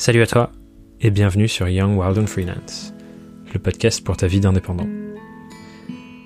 [0.00, 0.50] Salut à toi
[1.02, 2.94] et bienvenue sur Young Wild and Freelance,
[3.52, 4.88] le podcast pour ta vie d'indépendant.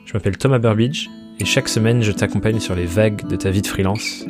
[0.04, 1.08] Je m'appelle Thomas Burbidge
[1.40, 4.26] et chaque semaine je t'accompagne sur les vagues de ta vie de freelance,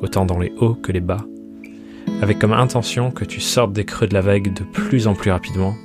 [0.00, 1.24] autant dans les hauts que les bas,
[2.22, 5.30] avec comme intention que tu sortes des creux de la vague de plus en plus
[5.30, 5.76] rapidement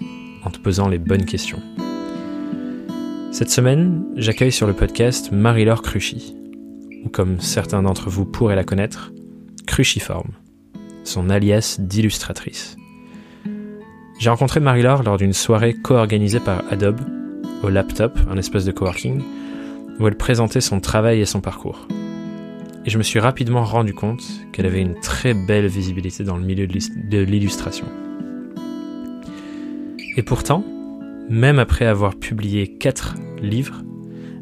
[0.44, 1.62] en te posant les bonnes questions.
[3.32, 6.36] Cette semaine, j'accueille sur le podcast Marie-Laure Cruchy,
[7.06, 9.14] ou comme certains d'entre vous pourraient la connaître,
[9.68, 10.32] Cruciforme,
[11.04, 12.76] son alias d'illustratrice.
[14.20, 17.02] J'ai rencontré Marie-Laure lors d'une soirée co-organisée par Adobe,
[17.62, 19.22] au Laptop, un espace de coworking,
[20.00, 21.88] où elle présentait son travail et son parcours.
[22.86, 26.44] Et je me suis rapidement rendu compte qu'elle avait une très belle visibilité dans le
[26.44, 27.86] milieu de l'illustration.
[30.16, 30.64] Et pourtant,
[31.30, 33.84] même après avoir publié 4 livres,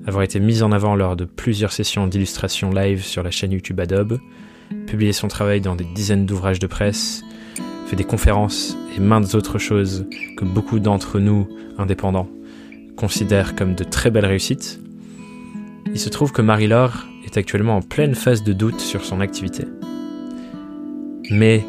[0.07, 3.81] avoir été mise en avant lors de plusieurs sessions d'illustration live sur la chaîne YouTube
[3.81, 4.19] Adobe,
[4.87, 7.23] publié son travail dans des dizaines d'ouvrages de presse,
[7.85, 10.07] fait des conférences et maintes autres choses
[10.37, 12.27] que beaucoup d'entre nous, indépendants,
[12.95, 14.79] considèrent comme de très belles réussites,
[15.93, 19.65] il se trouve que Marie-Laure est actuellement en pleine phase de doute sur son activité.
[21.29, 21.63] Mais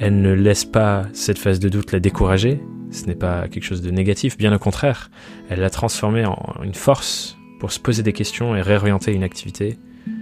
[0.00, 2.60] elle ne laisse pas cette phase de doute la décourager,
[2.90, 5.10] ce n'est pas quelque chose de négatif, bien au contraire,
[5.48, 9.78] elle l'a transformée en une force pour se poser des questions et réorienter une activité,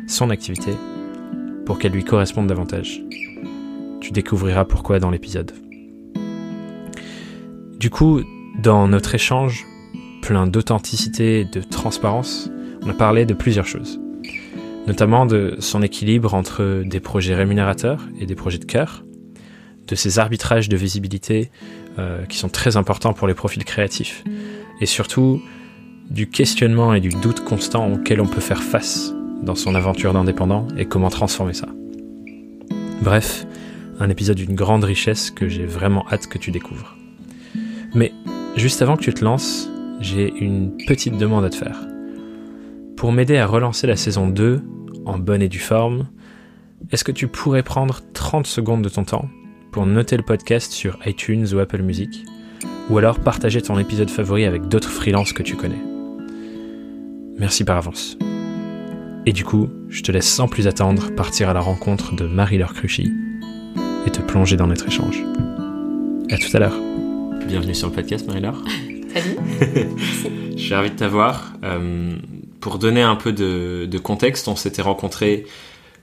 [0.06, 0.72] son activité,
[1.64, 3.02] pour qu'elle lui corresponde davantage.
[4.00, 5.52] Tu découvriras pourquoi dans l'épisode.
[7.78, 8.22] Du coup,
[8.58, 9.66] dans notre échange,
[10.22, 12.50] plein d'authenticité et de transparence,
[12.82, 14.00] on a parlé de plusieurs choses.
[14.86, 19.04] Notamment de son équilibre entre des projets rémunérateurs et des projets de cœur,
[19.86, 21.50] de ses arbitrages de visibilité
[21.98, 24.24] euh, qui sont très importants pour les profils créatifs,
[24.80, 25.42] et surtout
[26.10, 30.66] du questionnement et du doute constant auquel on peut faire face dans son aventure d'indépendant
[30.76, 31.68] et comment transformer ça.
[33.02, 33.46] Bref,
[34.00, 36.96] un épisode d'une grande richesse que j'ai vraiment hâte que tu découvres.
[37.94, 38.12] Mais
[38.56, 39.70] juste avant que tu te lances,
[40.00, 41.86] j'ai une petite demande à te faire.
[42.96, 44.62] Pour m'aider à relancer la saison 2
[45.04, 46.08] en bonne et due forme,
[46.90, 49.28] est-ce que tu pourrais prendre 30 secondes de ton temps
[49.70, 52.24] pour noter le podcast sur iTunes ou Apple Music,
[52.88, 55.78] ou alors partager ton épisode favori avec d'autres freelances que tu connais?
[57.38, 58.18] Merci par avance.
[59.26, 62.74] Et du coup, je te laisse sans plus attendre partir à la rencontre de Marie-Laure
[62.74, 63.12] Cruchy
[64.06, 65.22] et te plonger dans notre échange.
[66.30, 66.76] À tout à l'heure.
[67.46, 68.62] Bienvenue sur le podcast, Marie-Laure.
[69.14, 69.36] Salut.
[70.56, 71.52] je suis ravi de t'avoir.
[71.64, 72.16] Euh,
[72.60, 75.46] pour donner un peu de, de contexte, on s'était rencontrés,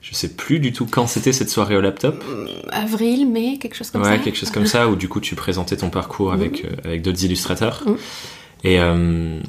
[0.02, 2.22] je sais plus du tout quand c'était cette soirée au laptop.
[2.70, 4.14] Avril, mai, quelque chose comme ouais, ça.
[4.16, 6.66] Ouais, quelque chose comme ça, où du coup tu présentais ton parcours avec, Mm.
[6.66, 7.82] euh, avec d'autres illustrateurs.
[7.86, 7.94] Mm.
[8.64, 9.40] Et euh,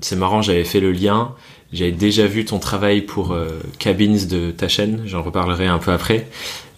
[0.00, 1.34] c'est marrant, j'avais fait le lien.
[1.72, 5.90] J'avais déjà vu ton travail pour euh, Cabins de ta chaîne, j'en reparlerai un peu
[5.92, 6.28] après.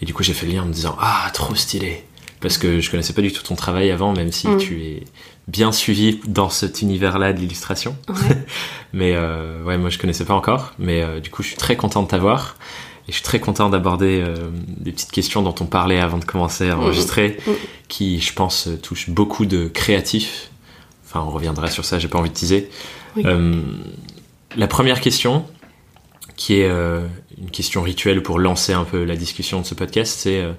[0.00, 2.05] Et du coup, j'ai fait le lien en me disant Ah, trop stylé
[2.41, 4.59] Parce que je connaissais pas du tout ton travail avant, même si Mm.
[4.59, 5.03] tu es
[5.49, 7.97] bien suivi dans cet univers-là de l'illustration.
[8.09, 8.15] Ouais.
[8.93, 10.72] mais euh, ouais, moi je connaissais pas encore.
[10.78, 12.56] Mais euh, du coup, je suis très content de t'avoir.
[13.06, 14.34] Et je suis très content d'aborder euh,
[14.66, 17.50] des petites questions dont on parlait avant de commencer à enregistrer, Mm.
[17.88, 20.50] qui, je pense, touchent beaucoup de créatifs.
[21.05, 22.71] Enfin, on reviendra sur ça, j'ai pas envie de teaser.
[23.16, 23.25] Oui.
[24.57, 25.45] La première question,
[26.37, 27.07] qui est euh,
[27.39, 30.53] une question rituelle pour lancer un peu la discussion de ce podcast, c'est euh,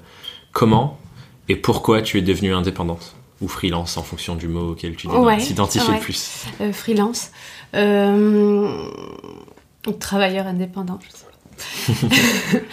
[0.52, 1.00] comment
[1.48, 5.08] et pourquoi tu es devenue indépendante ou freelance en fonction du mot auquel tu
[5.40, 5.96] t'identifies ouais.
[5.96, 6.46] le plus?
[6.62, 7.32] Euh, freelance.
[7.76, 8.90] Euh,
[10.00, 11.25] travailleur indépendant, je sais.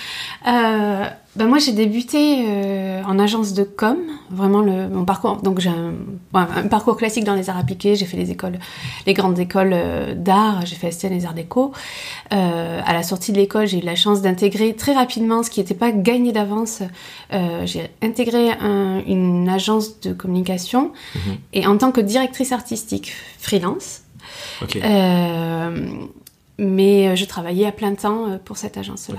[0.45, 1.05] Euh,
[1.37, 3.97] ben moi j'ai débuté euh, en agence de com,
[4.29, 5.37] vraiment le, mon parcours.
[5.37, 5.93] Donc j'ai un,
[6.35, 7.95] ouais, un parcours classique dans les arts appliqués.
[7.95, 8.59] J'ai fait les écoles,
[9.07, 10.67] les grandes écoles euh, d'art.
[10.67, 11.71] J'ai fait STN les arts déco.
[12.31, 15.75] À la sortie de l'école, j'ai eu la chance d'intégrer très rapidement, ce qui n'était
[15.75, 16.83] pas gagné d'avance.
[17.31, 21.37] J'ai intégré un- une agence de communication Mhm.
[21.53, 24.01] et en tant que directrice artistique freelance.
[24.75, 25.87] Euh,
[26.59, 29.19] mais euh, je travaillais à plein temps euh, pour cette agence-là.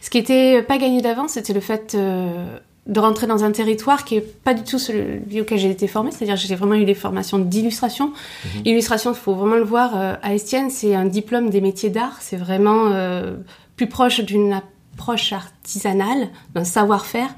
[0.00, 4.04] Ce qui était pas gagné d'avance, c'était le fait euh, de rentrer dans un territoire
[4.04, 6.94] qui est pas du tout celui auquel j'ai été formée, c'est-à-dire j'ai vraiment eu des
[6.94, 8.08] formations d'illustration.
[8.44, 8.62] Mhm.
[8.66, 12.18] Illustration, il faut vraiment le voir, euh, à Estienne, c'est un diplôme des métiers d'art,
[12.20, 13.36] c'est vraiment euh,
[13.76, 17.34] plus proche d'une approche artisanale, d'un savoir-faire,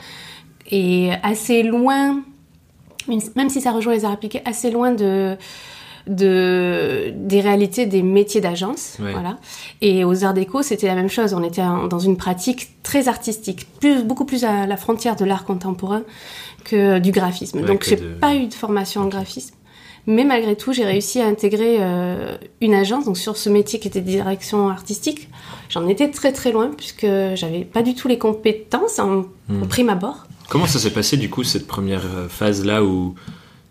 [0.68, 2.22] et assez loin,
[3.36, 5.36] même si ça rejoint les arts appliqués, assez loin de
[6.06, 9.12] de des réalités des métiers d'agence Ouais.
[9.12, 9.38] voilà.
[9.80, 11.34] Et aux arts déco c'était la même chose.
[11.34, 15.44] On était dans une pratique très artistique plus beaucoup plus à la frontière de l'art
[15.44, 16.02] contemporain
[16.64, 17.58] que du graphisme.
[17.60, 19.54] Ouais, donc j'ai de- pas eu de formation en graphisme.
[20.08, 23.88] Mais malgré tout j'ai réussi à intégrer euh, une agence donc sur ce métier qui
[23.88, 25.28] était direction artistique.
[25.68, 29.88] J'en étais très très loin puisque j'avais pas du tout les compétences en, au prime
[29.88, 30.26] abord.
[30.48, 33.16] Comment ça s'est passé du coup cette première phase là où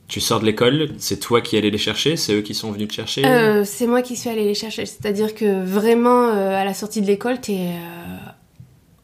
[0.07, 2.89] tu sors de l'école, c'est toi qui allais les chercher, c'est eux qui sont venus
[2.89, 6.73] te chercher euh, C'est moi qui suis allée les chercher, c'est-à-dire que vraiment à la
[6.73, 7.69] sortie de l'école, t'es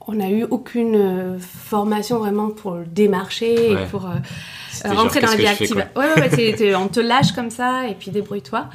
[0.07, 4.09] on n'a eu aucune formation vraiment pour le démarcher et pour
[4.83, 5.87] rentrer dans la vie active.
[5.95, 8.67] Ouais, ouais, ouais on te lâche comme ça et puis débrouille-toi.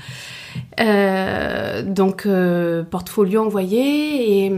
[0.80, 4.52] Euh, donc, euh, portfolio envoyé et,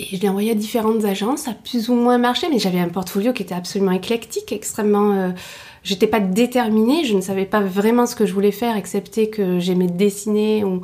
[0.00, 2.80] et je l'ai envoyé à différentes agences, ça a plus ou moins marché, mais j'avais
[2.80, 5.32] un portfolio qui était absolument éclectique, extrêmement.
[5.82, 9.58] J'étais pas déterminée, je ne savais pas vraiment ce que je voulais faire, excepté que
[9.58, 10.82] j'aimais dessiner ou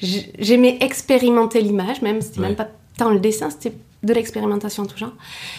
[0.00, 2.68] j'aimais expérimenter l'image, même, c'était même pas
[2.98, 5.12] tant le dessin, c'était de l'expérimentation tout genre.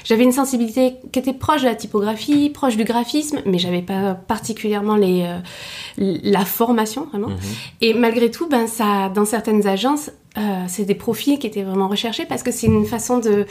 [0.04, 4.16] J'avais une sensibilité qui était proche de la typographie, proche du graphisme, mais j'avais pas
[4.16, 7.30] particulièrement les, euh, la formation vraiment.
[7.30, 7.38] Mhm.
[7.82, 11.88] Et malgré tout, ben ça, dans certaines agences, euh, c'est des profils qui étaient vraiment
[11.88, 13.46] recherchés parce que c'est une façon de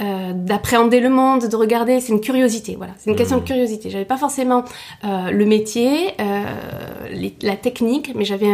[0.00, 3.46] euh, d'appréhender le monde, de regarder, c'est une curiosité, voilà, c'est une question de mhm.
[3.46, 3.90] curiosité.
[3.90, 4.64] J'avais pas forcément
[5.02, 6.14] le métier,
[7.42, 8.50] la technique, mais j'avais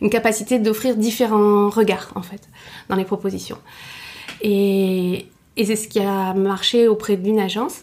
[0.00, 2.48] une capacité d'offrir différents regards en fait
[2.88, 3.58] dans les propositions.
[4.42, 5.26] Et,
[5.56, 7.82] c'est ce qui a marché auprès d'une agence.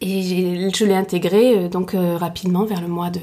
[0.00, 3.20] Et je l'ai intégré euh, donc euh, rapidement vers le mois de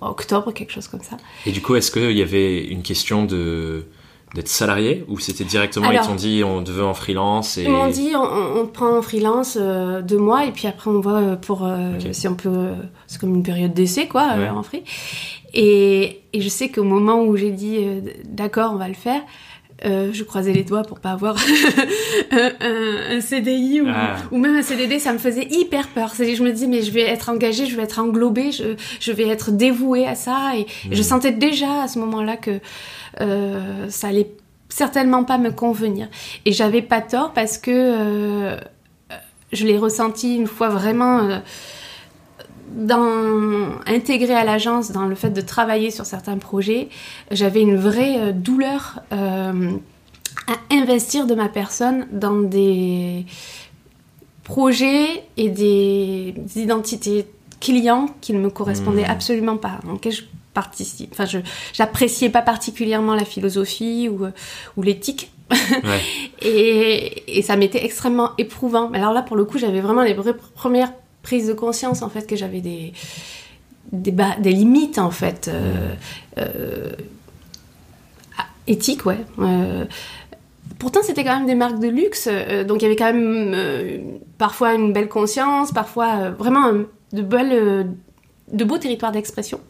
[0.00, 1.16] octobre, quelque chose comme ça.
[1.46, 3.86] Et du coup, est-ce qu'il y avait une question de
[4.34, 7.64] d'être salarié ou c'était directement ils t'ont dit on te veut en freelance et...
[7.64, 11.00] Ils m'ont dit on, te prend en freelance euh, deux mois et puis après on
[11.00, 11.68] voit pour
[12.12, 12.70] si on peut
[13.06, 14.84] c'est comme une période d'essai quoi en free
[15.54, 17.78] et, et, je sais qu'au moment où j'ai dit
[18.24, 19.20] d'accord on va le faire
[19.84, 21.36] euh, je croisais les doigts pour pas avoir
[22.30, 24.16] un, CDI ah.
[24.30, 26.12] ou, même un CDD, ça me faisait hyper peur.
[26.16, 29.26] Je me dis mais je vais être engagée, je vais être englobée, je, je vais
[29.28, 30.52] être dévouée à ça.
[30.56, 31.02] Et, je hmm.
[31.02, 32.60] sentais déjà à ce moment-là que
[33.20, 34.30] euh, ça allait
[34.68, 36.08] certainement pas me convenir.
[36.44, 38.56] Et j'avais pas tort parce que euh,
[39.52, 41.40] je l'ai ressenti une fois vraiment
[42.74, 46.88] dans, intégré à l'agence dans le fait de travailler sur certains projets,
[47.30, 49.72] j'avais une vraie euh, douleur euh,
[50.48, 53.26] à investir de ma personne dans des
[54.44, 57.26] projets et des, identités
[57.60, 59.10] clients qui ne me correspondaient mmh.
[59.10, 60.22] absolument pas, dans lesquels je
[60.54, 61.10] participe.
[61.12, 61.38] Enfin, je
[61.72, 64.30] j'appréciais pas particulièrement la philosophie ou, euh,
[64.76, 65.30] ou l'éthique.
[66.42, 68.90] et, et, ça m'était extrêmement éprouvant.
[68.92, 70.14] Alors là, pour le coup, j'avais vraiment les
[70.54, 72.92] premières prise de conscience en fait que j'avais des
[73.92, 75.94] des, des, limites en fait euh,
[76.38, 76.92] euh,
[78.66, 79.84] éthiques ouais euh,
[80.78, 82.28] pourtant c'était quand même des marques de luxe
[82.66, 86.72] donc il y avait quand même parfois une belle conscience parfois vraiment
[87.12, 87.86] de belles
[88.52, 89.60] de beaux territoires d'expression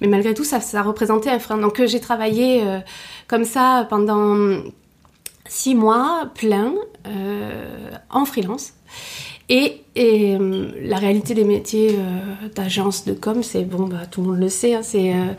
[0.00, 1.58] mais malgré tout ça, ça représentait un frein.
[1.58, 2.64] Donc j'ai travaillé
[3.26, 4.62] comme ça pendant
[5.46, 6.74] six mois plein
[8.10, 8.72] en freelance
[9.48, 14.28] et, euh, la réalité des métiers euh, d'agence de com, c'est bon, bah, tout le
[14.28, 15.32] monde le sait, hein, c'est, euh,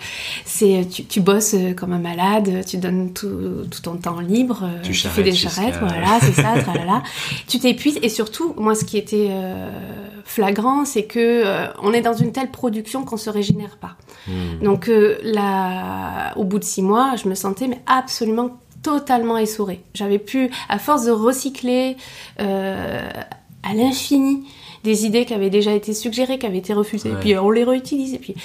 [0.46, 4.94] c'est tu, tu, bosses comme un malade, tu donnes tout, tout ton temps libre, tu,
[4.94, 7.04] fais des charrettes, voilà, c'est ça, tralala.
[7.48, 9.30] tu t'épuises et surtout, moi, ce qui était
[10.24, 11.44] flagrant, c'est que
[11.84, 13.98] on est dans une telle production qu'on se régénère pas.
[14.28, 14.64] Hmm.
[14.64, 14.90] Donc
[15.22, 19.82] là, au bout de six mois, je me sentais mais absolument totalement essorée.
[19.94, 21.98] J'avais pu, à force de recycler
[23.64, 24.46] à l'infini
[24.84, 27.64] des idées qui avaient déjà été suggérées, qui avaient été refusées, et puis on les
[27.64, 28.36] réutilise, et puis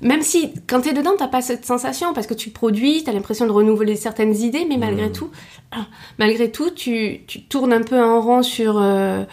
[0.00, 3.10] même si quand tu es dedans, t'as pas cette sensation parce que tu produis, tu
[3.10, 5.12] as l'impression de renouveler certaines idées, mais malgré mmh.
[5.12, 5.30] tout,
[5.70, 5.86] ah,
[6.18, 8.78] malgré tout, tu, tu, tournes un peu en rond sur.
[8.78, 9.24] Euh,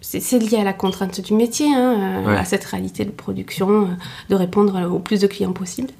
[0.00, 3.86] c'est lié à la contrainte du métier, hein, euh, à cette réalité de production, euh,
[4.28, 5.90] de répondre au plus de clients possible.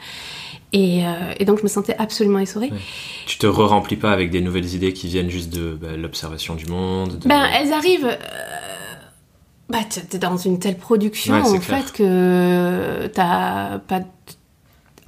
[0.72, 1.02] Et,
[1.38, 2.70] et, donc je me sentais absolument essorée.
[3.26, 6.66] Tu te re-remplis pas avec des nouvelles idées qui viennent juste de bah, l'observation du
[6.66, 8.06] monde Ben elles arrivent.
[8.06, 8.16] Euh...
[9.68, 14.00] Bah t'es dans une telle production en fait que t'as pas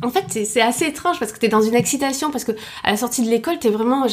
[0.03, 2.91] en fait, c'est assez étrange parce que tu es dans une excitation, parce que à
[2.91, 4.07] la sortie de l'école, tu vraiment.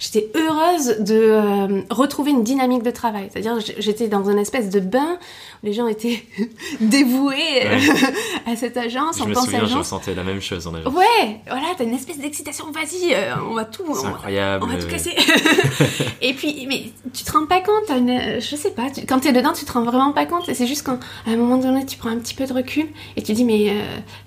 [0.00, 3.28] J'étais heureuse de euh, retrouver une dynamique de travail.
[3.32, 5.18] C'est-à-dire, j'étais dans une espèce de bain
[5.62, 6.24] où les gens étaient
[6.80, 7.78] dévoués euh,
[8.46, 9.18] à cette agence.
[9.18, 10.92] Je me souviens, je ressentais la même chose en agence.
[10.92, 12.66] Ouais, voilà, t'as une espèce d'excitation.
[12.72, 13.94] Vas-y, euh, on va tout.
[13.94, 14.64] C'est incroyable.
[14.64, 15.14] On va tout casser.
[16.20, 17.96] et puis, mais tu te rends pas compte.
[17.96, 18.90] Une, je sais pas.
[18.90, 20.50] Tu, quand t'es dedans, tu te rends vraiment pas compte.
[20.52, 23.22] C'est juste quand, à un moment donné, tu prends un petit peu de recul et
[23.22, 23.72] tu dis, mais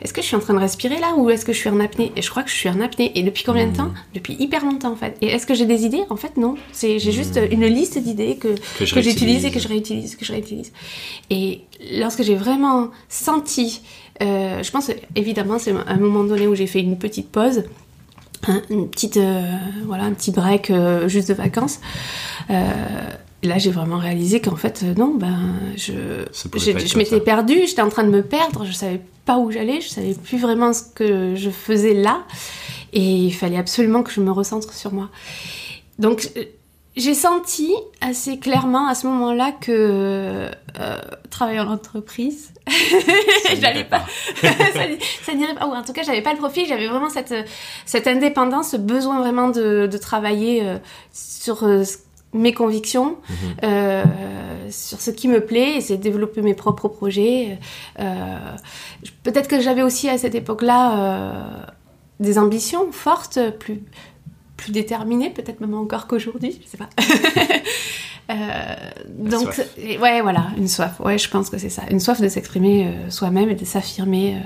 [0.02, 1.09] est-ce que je suis en train de respirer là?
[1.18, 2.12] Ou est-ce que je suis en apnée?
[2.16, 3.12] Et je crois que je suis en apnée.
[3.16, 3.92] Et depuis combien de temps?
[4.13, 5.18] Depuis hyper longtemps en fait.
[5.22, 6.04] Et est-ce que j'ai des idées?
[6.10, 6.56] En fait non.
[6.72, 8.50] C'est j'ai juste une liste d'idées que
[8.80, 10.72] que, j'utilise et que je réutilise, que je réutilise.
[11.30, 11.62] Et
[11.94, 13.82] lorsque j'ai vraiment senti,
[14.22, 17.63] euh, je pense évidemment c'est un moment donné où j'ai fait une petite pause.
[18.70, 21.82] une petite euh, voilà un petit break euh, juste de vacances
[23.43, 25.93] là, j'ai vraiment réalisé qu'en fait, euh, non, ben, je,
[26.34, 29.89] je, m'étais perdue, j'étais en train de me perdre, je savais pas où j'allais, je
[29.89, 32.24] savais plus vraiment ce que je faisais là,
[32.91, 35.10] et il fallait absolument que je me recentre sur moi.
[36.00, 36.43] Donc, euh,
[36.98, 40.50] j'ai senti assez clairement à ce moment-là que euh,
[41.29, 42.51] travailler en entreprise,
[43.62, 44.03] j'allais pas,
[44.41, 47.34] ça, n'irait pas, ou en tout cas, j'avais pas le profil, j'avais vraiment cette,
[47.86, 50.65] cette indépendance, ce besoin vraiment de, de travailler
[51.13, 51.98] sur ce
[52.33, 53.36] mes convictions mhm.
[53.63, 54.03] euh,
[54.69, 57.57] sur ce qui me plaît, essayer de développer mes propres projets.
[58.00, 58.38] Euh,
[59.24, 61.43] peut-être que j'avais aussi à cette époque-là euh,
[62.19, 63.81] des ambitions fortes, plus,
[64.57, 66.89] plus déterminées, peut-être même encore qu'aujourd'hui, je sais pas.
[69.07, 69.59] donc,
[70.00, 71.00] ouais, voilà, une soif.
[71.00, 71.81] Ouais, je pense que c'est ça.
[71.89, 74.38] Une soif de s'exprimer soi-même et de s'affirmer.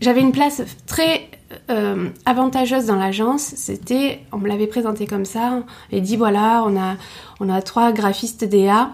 [0.00, 1.28] J'avais une place très
[1.70, 6.76] euh, avantageuse dans l'agence, c'était, on me l'avait présenté comme ça, et dit voilà, on
[6.78, 6.96] a,
[7.40, 8.90] on a trois graphistes DA,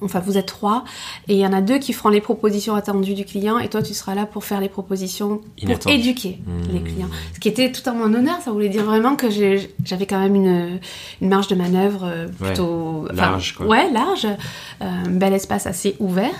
[0.00, 0.84] enfin vous êtes trois,
[1.28, 3.82] et il y en a deux qui feront les propositions attendues du client, et toi
[3.82, 6.38] tu seras là pour faire les propositions, pour éduquer
[6.72, 6.84] les mmh.
[6.84, 7.10] clients.
[7.34, 10.34] Ce qui était tout à mon honneur, ça voulait dire vraiment que j'avais quand même
[10.34, 10.80] une,
[11.20, 13.08] une, marge de manœuvre euh, plutôt...
[13.12, 13.66] large, quoi.
[13.66, 16.34] Ouais, large, euh, un bel espace assez ouvert,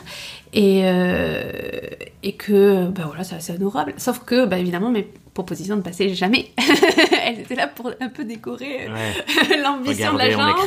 [0.52, 1.50] et, euh,
[2.22, 3.94] et que ben voilà, c'est assez honorable.
[3.96, 6.50] Sauf que, bah, évidemment, mes propositions ne passaient jamais.
[7.24, 10.60] Elles étaient là pour un peu décorer euh, l'ambition de l'agence.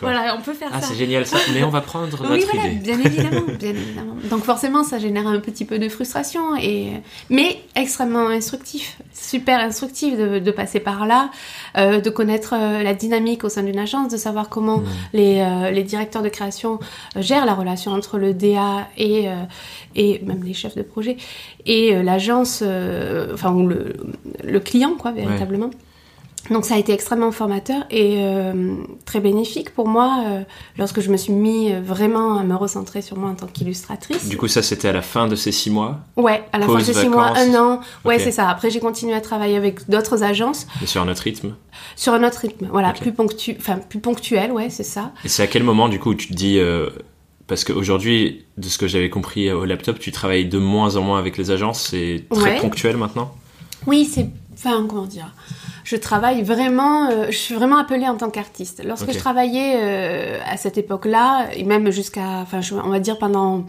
[0.00, 0.88] Voilà, on peut faire ah, ça.
[0.88, 2.80] c'est génial ça, mais on va prendre notre oui, voilà, idée.
[2.80, 4.16] Bien évidemment, bien évidemment.
[4.30, 6.92] Donc forcément, ça génère un petit peu de frustration, et...
[7.28, 8.98] mais extrêmement instructif.
[9.12, 11.30] Super instructif de, de passer par là,
[11.76, 14.86] euh, de connaître euh, la dynamique au sein d'une agence, de savoir comment mm.
[15.12, 16.78] les, euh, les, directeurs de création
[17.16, 19.28] gèrent la relation entre le DA et,
[19.96, 21.16] et même les chefs de projet
[21.68, 22.62] et l'agence,
[23.32, 23.94] enfin ou le,
[24.42, 25.70] le, client quoi véritablement.
[26.50, 30.42] Donc ça a été extrêmement formateur et euh, très bénéfique pour moi euh,
[30.78, 34.28] lorsque je me suis mis euh, vraiment à me recentrer sur moi en tant qu'illustratrice.
[34.28, 35.98] Du coup ça c'était à la fin de ces six mois?
[36.16, 37.80] Ouais, à la fin de ces six mois, un an.
[38.04, 38.48] Ouais c'est ça.
[38.48, 40.66] Après j'ai continué à travailler avec d'autres agences.
[40.80, 41.54] Mais sur un autre rythme?
[41.96, 43.56] Sur un autre rythme, voilà, plus, ponctu...
[43.58, 45.12] enfin, plus ponctuel, ouais c'est ça.
[45.24, 46.58] Et c'est à quel moment du coup tu te dis...
[47.48, 51.18] Parce qu'aujourd'hui, de ce que j'avais compris au laptop, tu travailles de moins en moins
[51.18, 53.34] avec les agences, c'est très ponctuel maintenant
[53.86, 54.28] Oui, c'est...
[54.54, 55.32] Enfin, comment dire
[55.88, 58.82] je travaille vraiment, euh, je suis vraiment appelée en tant qu'artiste.
[58.84, 63.64] Lorsque je travaillais euh, à cette époque-là, et même jusqu'à, enfin, on va dire pendant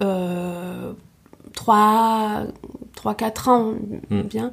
[0.00, 0.92] euh,
[1.54, 2.46] 3,
[3.18, 3.72] 4 ans,
[4.10, 4.20] hmm.
[4.22, 4.52] bien,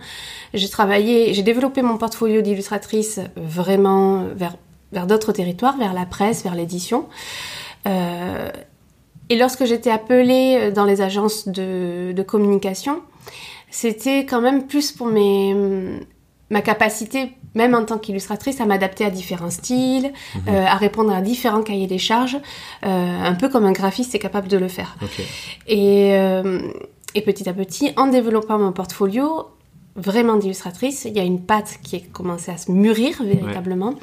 [0.55, 4.55] j'ai travaillé, j'ai développé mon portfolio d'illustratrice vraiment vers,
[4.91, 7.05] vers d'autres territoires, vers la presse, vers l'édition.
[7.87, 8.49] Euh,
[9.29, 13.01] et lorsque j'étais appelée dans les agences de, de communication,
[13.71, 15.55] c'était quand même plus pour mes,
[16.53, 20.41] ma capacité, même en tant qu'illustratrice, à m'adapter à différents styles, mhm.
[20.47, 22.37] euh, à répondre à différents cahiers des charges,
[22.85, 24.95] euh, un peu comme un graphiste est capable de le faire.
[25.67, 26.61] Et, euh,
[27.15, 29.49] et, petit à petit, en développant mon portfolio,
[29.95, 33.95] vraiment d'illustratrice, il y a une patte qui a commencé à se mûrir véritablement.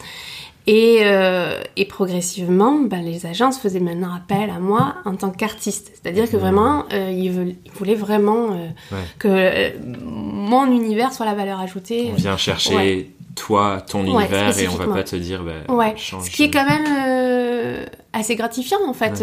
[0.73, 5.91] Et, euh, et, progressivement, ben, les agences faisaient maintenant appel à moi en tant qu'artiste.
[5.95, 6.41] C'est-à-dire que mmh.
[6.41, 12.11] vraiment, euh, ils, veulent, ils, voulaient vraiment euh, que mon univers soit la valeur ajoutée.
[12.13, 15.95] On vient chercher toi, ton univers, et on va pas te dire, ben, ouais.
[15.97, 16.27] change.
[16.27, 19.17] Ce qui est quand même assez gratifiant, en fait.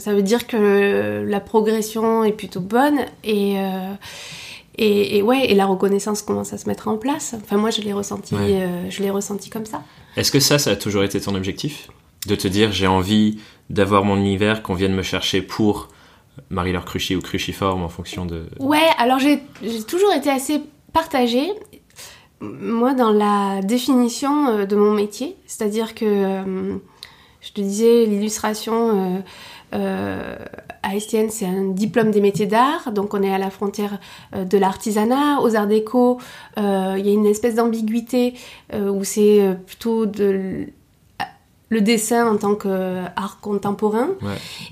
[0.00, 3.58] ça veut dire que la progression est plutôt bonne et
[4.76, 7.36] et, ouais, et la reconnaissance commence à se mettre en place.
[7.40, 9.82] Enfin, moi, je l'ai ressenti, euh, je l'ai ressenti comme ça.
[10.16, 11.88] Est-ce que ça, ça a toujours été ton objectif?
[12.26, 13.38] De te dire, j'ai envie
[13.70, 15.88] d'avoir mon univers, qu'on vienne me chercher pour
[16.50, 18.46] Marie-Laure Cruchy ou Cruciforme en fonction de...
[18.60, 19.40] Ouais, alors j'ai
[19.86, 20.60] toujours été assez
[20.92, 21.50] partagée,
[22.40, 25.36] moi, dans la définition euh, de mon métier.
[25.46, 26.76] C'est-à-dire que, euh,
[27.40, 29.22] je te disais, l'illustration
[29.74, 30.36] euh,
[30.92, 33.98] Estienne, c'est un diplôme des métiers d'art, donc on est à la frontière
[34.34, 35.40] euh, de l'artisanat.
[35.40, 36.18] Aux arts déco,
[36.58, 38.34] euh, il y a une espèce d'ambiguïté
[38.72, 40.66] où c'est plutôt de
[41.68, 44.08] le dessin en tant qu'art contemporain.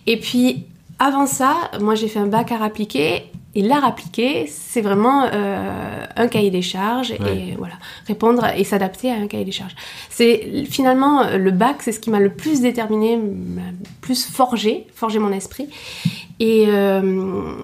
[0.06, 0.66] Et puis
[0.98, 6.04] avant ça, moi j'ai fait un bac art appliqué et l'art appliqué, c'est vraiment euh,
[6.16, 7.74] un cahier des charges et voilà,
[8.06, 9.74] répondre et s'adapter à un cahier des charges.
[10.08, 13.62] C'est finalement le bac, c'est ce qui m'a le plus déterminé, le
[14.00, 15.68] plus forgé, forgé mon esprit.
[16.40, 17.54] Et, euh,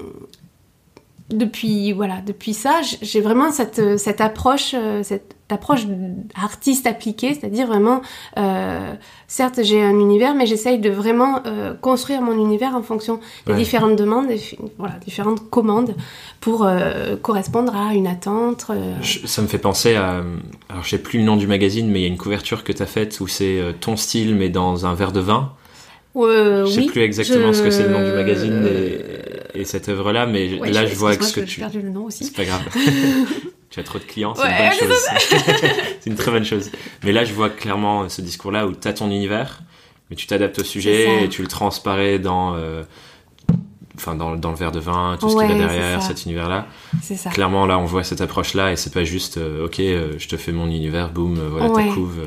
[1.30, 5.82] depuis voilà, depuis ça, j'ai vraiment cette, cette approche, cette approche
[6.34, 8.02] artiste appliquée, c'est-à-dire vraiment,
[8.38, 8.92] euh,
[9.26, 13.54] certes j'ai un univers, mais j'essaye de vraiment euh, construire mon univers en fonction des
[13.54, 14.40] différentes demandes, des,
[14.78, 15.94] voilà, différentes commandes
[16.40, 18.66] pour euh, correspondre à une attente.
[18.70, 18.94] Euh.
[19.02, 20.22] ça me fait penser à,
[20.68, 22.72] alors je sais plus le nom du magazine, mais il y a une couverture que
[22.72, 25.52] tu as faite où c'est ton style mais dans un verre de vin.
[26.16, 28.98] Euh, je sais plus exactement ce que c'est le nom du magazine et,
[29.64, 31.60] cette œuvre-là, mais là je, vois ce que tu.
[31.60, 32.24] perdu le nom aussi.
[32.24, 32.62] C'est pas grave.
[33.70, 35.06] tu as trop de clients, c'est une bonne chose.
[36.00, 36.70] c'est une très bonne chose.
[37.04, 39.60] Mais là, je vois clairement ce discours-là où tu as ton univers,
[40.10, 42.82] mais tu t'adaptes au sujet et tu le transparais dans, euh,
[44.08, 46.66] enfin, dans, dans, le verre de vin, tout ce qu'il y a derrière cet univers-là.
[47.02, 47.30] C'est ça.
[47.30, 50.36] Clairement, là, on voit cette approche-là et c'est pas juste, euh, ok, euh, je te
[50.36, 52.20] fais mon univers, boum, voilà ta couve.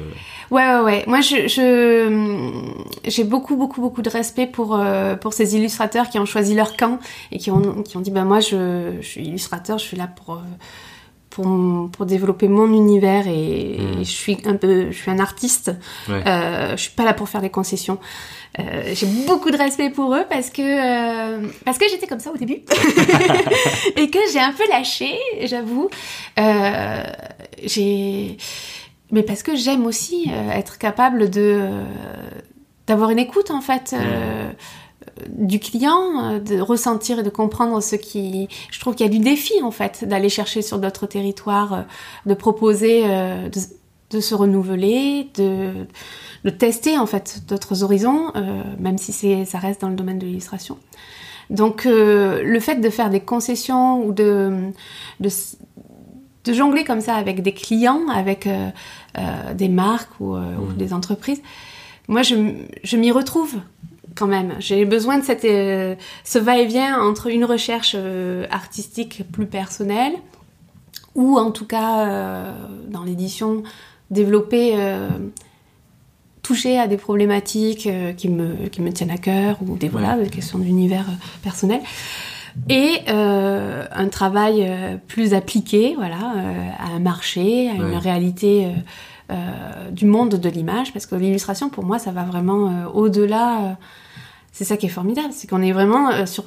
[0.52, 1.04] Ouais, ouais, ouais.
[1.08, 1.48] Moi, je,
[3.06, 4.80] j'ai beaucoup, beaucoup, beaucoup de respect pour
[5.22, 7.00] pour ces illustrateurs qui ont choisi leur camp
[7.32, 10.08] et qui ont qui ont dit, bah moi, je, je suis illustrateur, je suis là
[10.08, 10.42] pour
[11.32, 14.00] pour, pour, développer mon univers et, hmm.
[14.00, 15.72] je suis un peu je suis un artiste.
[16.10, 17.98] Euh, je suis pas là pour faire des concessions.
[18.60, 22.32] Euh, j'ai beaucoup de respect pour eux parce que euh, parce que j'étais comme ça
[22.32, 22.60] au début.
[23.96, 25.90] Et que j'ai un peu lâché j'avoue.
[27.64, 28.38] J'ai
[29.12, 31.70] mais parce que j'aime aussi être capable de
[32.88, 34.52] d'avoir une écoute en fait hmm
[35.30, 38.48] du client, euh, de ressentir et de comprendre ce qui...
[38.72, 41.82] Je trouve qu'il y a du défi en fait d'aller chercher sur d'autres territoires, euh,
[42.26, 43.50] de proposer, euh,
[44.12, 45.72] de, se renouveler, de,
[46.44, 48.34] de, tester en fait d'autres horizons,
[48.78, 50.78] même si c'est, ça reste dans le domaine de l'illustration.
[51.50, 54.72] Donc le fait de faire des concessions ou de,
[55.22, 55.30] de,
[56.44, 58.50] de jongler comme ça avec des clients, avec
[59.56, 60.76] des marques ou, ou, mmh.
[60.76, 61.42] des entreprises,
[62.10, 62.36] moi je,
[62.84, 63.62] je m'y retrouve
[64.16, 64.56] quand même.
[64.60, 70.14] J'ai besoin de cette, euh, ce va-et-vient entre une recherche euh, artistique plus personnelle,
[71.16, 72.54] ou en tout cas euh,
[72.88, 73.64] dans l'édition,
[74.10, 74.76] développer,
[76.42, 77.88] toucher à des problématiques
[78.18, 81.06] qui, me, qui me tiennent à cœur, ou des, voilà, des questions d'univers
[81.44, 81.80] personnel.
[82.68, 84.70] Et un travail
[85.08, 86.34] plus appliqué, voilà,
[86.78, 88.68] à un marché, à une réalité
[89.92, 93.78] du monde de l'image, parce que l'illustration, pour moi, ça va vraiment au-delà
[94.52, 96.44] c'est ça qui est formidable, c'est qu'on est vraiment euh, sur,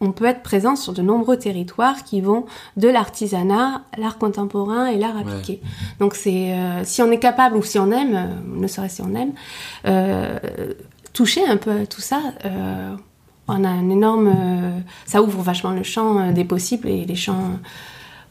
[0.00, 2.44] on peut être présent sur de nombreux territoires qui vont
[2.76, 5.62] de l'artisanat, l'art contemporain et l'art appliqué.
[5.98, 9.02] Donc c'est, euh, si on est capable ou si on aime, euh, ne serait-ce si
[9.02, 9.32] on aime,
[11.14, 12.20] toucher un peu tout ça,
[13.48, 14.32] on a un énorme,
[15.06, 17.58] ça ouvre vachement le champ des possibles et les champs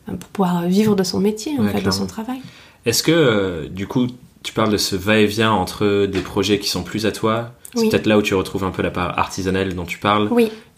[0.06, 2.40] pour pouvoir vivre de son métier, en fait, de son travail.
[2.86, 4.08] Est-ce que, du coup,
[4.44, 7.52] tu parles de ce va-et-vient entre des projets qui sont plus à toi?
[7.76, 10.30] C'est peut-être là où tu retrouves un peu la part artisanale dont tu parles.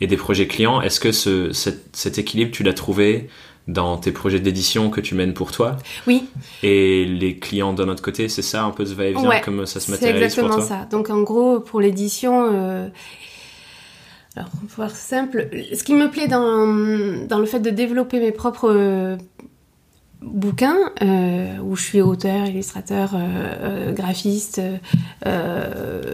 [0.02, 0.82] Et des projets clients.
[0.82, 3.30] Est-ce que ce, cet, équilibre, tu l'as trouvé
[3.68, 5.78] dans tes projets d'édition que tu mènes pour toi?
[6.08, 6.26] Oui.
[6.64, 9.92] Et les clients d'un autre côté, c'est ça un peu ce va-et-vient, comme ça se
[9.92, 10.54] matérialise pour toi?
[10.54, 10.88] C'est exactement ça.
[10.90, 12.50] Donc en gros, pour l'édition...
[12.52, 12.90] Euh...
[14.36, 16.66] Alors, pour voir simple, ce qui me plaît dans,
[17.28, 19.18] dans le fait de développer mes propres
[20.22, 24.62] bouquin euh, où je suis auteur, illustrateur, euh, euh, graphiste,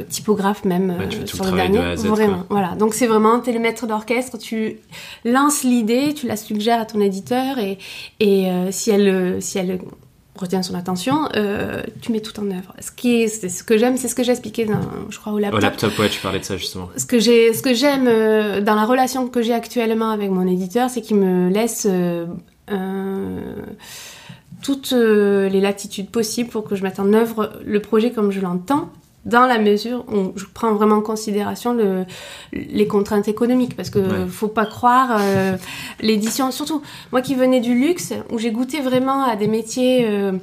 [0.10, 1.96] typographe même sur le dernier.
[1.96, 2.76] vraiment, voilà.
[2.76, 4.38] Donc c'est vraiment t'es le maître d'orchestre.
[4.38, 4.78] Tu
[5.26, 7.78] lances l'idée, tu la suggères à ton éditeur et
[8.20, 9.80] et si elle si elle
[10.36, 11.28] retient son attention,
[12.02, 12.74] tu mets tout en œuvre.
[12.80, 15.40] Ce qui est, ce que j'aime, c'est ce que j'ai expliqué dans, je crois, au
[15.40, 15.60] laptop.
[15.60, 16.90] Au laptop, ouais, tu parlais de ça justement.
[16.96, 18.06] Ce que j'ai, ce que j'aime
[18.64, 21.88] dans la relation que j'ai actuellement avec mon éditeur, c'est qu'il me laisse
[24.62, 28.42] toutes euh, les latitudes possibles pour que je mette en œuvre le projet comme je
[28.42, 28.90] l'entends,
[29.26, 32.06] dans la mesure où je prends vraiment en considération le,
[32.54, 35.58] les contraintes économiques, parce que ne faut pas croire euh,
[36.00, 40.06] l'édition, surtout moi qui venais du luxe, où j'ai goûté vraiment à des métiers.
[40.08, 40.34] Euh,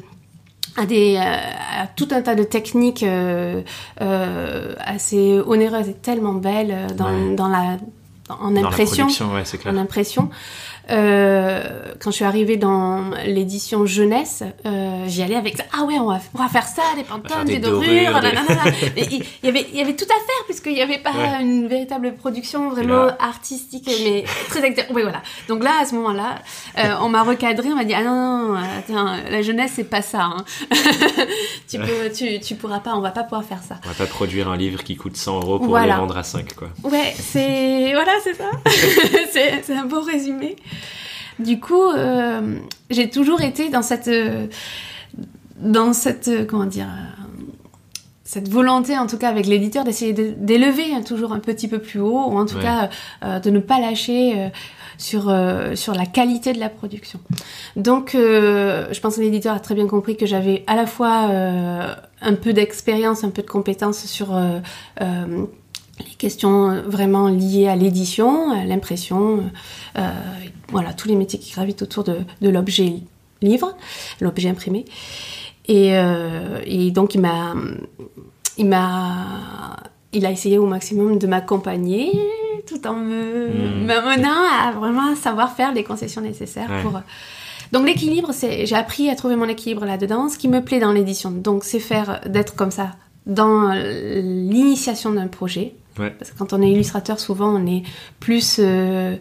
[0.77, 3.05] à, des, à tout un tas de techniques
[3.97, 7.77] assez onéreuses et tellement belles dans, dans la
[8.29, 9.07] en impression,
[9.67, 10.31] en impression.
[10.91, 11.63] Euh,
[11.99, 15.65] quand je suis arrivée dans l'édition jeunesse, euh, j'y allais avec ça.
[15.73, 18.21] Ah ouais, on va, on va faire ça, des pantones, des, dorures.
[18.97, 22.15] il, y avait, il y avait tout à faire puisqu'il n'y avait pas une véritable
[22.15, 25.23] production vraiment artistique, mais très Oui, voilà.
[25.49, 26.37] Donc là, à ce moment-là,
[26.79, 30.03] euh, on m'a recadré, on m'a dit ah non, non, attends, la jeunesse c'est pas
[30.03, 30.25] ça.
[30.25, 30.45] Hein.
[31.69, 33.77] tu peux, tu, tu pourras pas, on va pas pouvoir faire ça.
[33.85, 36.55] On va pas produire un livre qui coûte 100 euros pour le vendre à 5
[36.55, 36.69] quoi.
[36.83, 38.51] Ouais, c'est voilà, c'est ça.
[39.63, 40.57] c'est un beau résumé.
[41.39, 42.59] Du coup, euh,
[42.91, 44.11] j'ai toujours été dans cette,
[45.59, 46.89] dans cette, comment dire,
[48.35, 52.25] cette volonté, en tout cas avec l'éditeur, d'essayer d'élever toujours un petit peu plus haut,
[52.31, 52.89] ou en tout cas
[53.23, 54.49] euh, de ne pas lâcher euh,
[54.99, 57.21] sur, euh, sur la qualité de la production.
[57.77, 61.31] Donc, je pense que l'éditeur a très bien compris que j'avais à la fois
[62.23, 64.37] un peu d'expérience, un peu de compétences sur
[66.01, 69.45] les questions vraiment liées à l'édition, à l'impression,
[70.71, 72.95] voilà, tous les métiers qui gravitent autour de, de l'objet
[73.43, 73.77] livre,
[74.21, 74.85] l'objet imprimé.
[75.67, 75.93] Et,
[76.67, 77.55] et, donc il m'a
[78.59, 79.77] il m'a
[80.13, 82.13] il a essayé au maximum de m'accompagner
[82.67, 83.85] tout en me hmm.
[83.85, 87.01] m'amenant à vraiment savoir faire les concessions nécessaires pour
[87.73, 90.93] donc l'équilibre c'est j'ai appris à trouver mon équilibre là-dedans ce qui me plaît dans
[90.93, 92.93] l'édition donc c'est faire d'être comme ça
[93.27, 97.83] dans l'initiation d'un projet parce que quand on est illustrateur souvent on est
[98.21, 99.17] plus euh,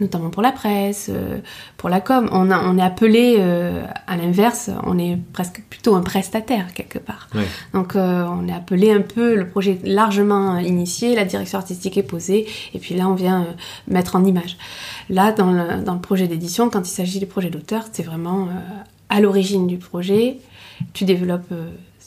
[0.00, 1.38] notamment pour la presse, euh,
[1.76, 2.28] pour la com.
[2.32, 7.28] On, on est appelé euh, à l'inverse, on est presque plutôt un prestataire quelque part.
[7.72, 12.46] Donc on est appelé un peu, le projet largement initié, la direction artistique est posée,
[12.74, 13.46] et puis là on vient
[13.86, 14.56] mettre en image.
[15.10, 18.48] Là, dans le, dans le projet d'édition, quand il s'agit des projets d'auteur, c'est vraiment
[19.10, 20.38] à l'origine du projet,
[20.92, 21.52] tu développes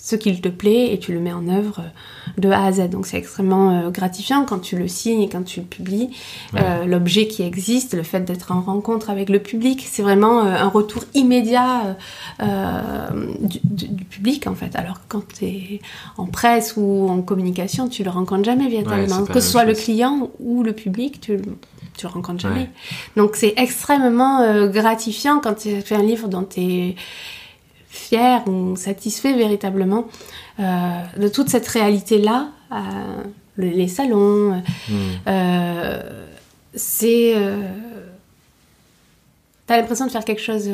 [0.08, 1.82] ce qu'il te plaît et tu le mets en œuvre
[2.38, 2.90] de A à Z.
[2.90, 6.12] Donc c'est extrêmement euh, gratifiant quand tu le signes et quand tu le publies.
[6.56, 10.56] Euh, l'objet qui existe, le fait d'être en rencontre avec le public, c'est vraiment euh,
[10.56, 11.98] un retour immédiat
[12.40, 14.78] du, public en fait.
[14.78, 15.82] Alors quand tu es
[16.16, 19.26] en presse ou en communication, tu le rencontres jamais véritablement.
[19.26, 21.38] que ce soit le client ou le public, tu
[21.98, 22.70] tu le rencontres jamais.
[23.18, 26.96] Donc c'est extrêmement gratifiant quand tu fais un livre dont tu es
[27.98, 30.08] fier ou satisfait véritablement
[30.60, 33.24] euh, de toute cette réalité-là, euh,
[33.58, 34.62] les salons.
[34.90, 34.94] Hmm.
[35.28, 36.26] Euh,
[36.74, 37.36] c'est.
[39.66, 40.70] T'as l'impression de faire quelque chose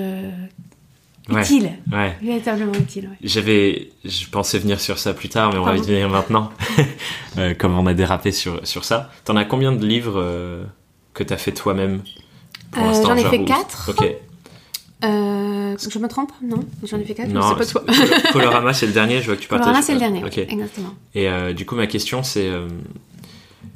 [1.30, 1.72] utile.
[1.92, 2.16] Ouais.
[2.22, 3.10] Véritablement utile.
[3.24, 3.90] J'avais.
[4.06, 6.52] Je pensais venir sur ça plus tard, mais on va y venir maintenant.
[7.58, 9.12] comme on a dérapé sur, sur ça.
[9.26, 10.66] T'en as combien de livres
[11.14, 12.02] que t'as fait toi-même?
[12.76, 13.92] J'en ai fait quatre.
[13.92, 14.06] Ok.
[15.04, 17.84] Euh, je me trompe Non J'en ai fait quatre Non, c'est pas toi.
[18.32, 19.66] Colorama, c'est le dernier, je vois que tu partages.
[19.66, 20.94] Colorama, c'est le dernier, exactement.
[21.14, 22.68] Et euh, du coup, ma question, c'est euh,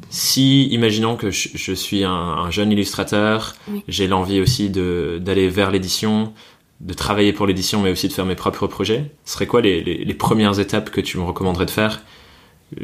[0.10, 3.56] si, imaginons que je, suis un, jeune illustrateur,
[3.88, 6.34] j'ai l'envie aussi d'aller vers l'édition,
[6.80, 9.84] de travailler pour l'édition, mais aussi de faire mes propres projets, ce serait quoi les,
[9.84, 12.02] les, les premières étapes que tu me recommanderais de faire?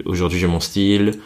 [0.05, 1.19] Aujourd'hui, j'ai mon style,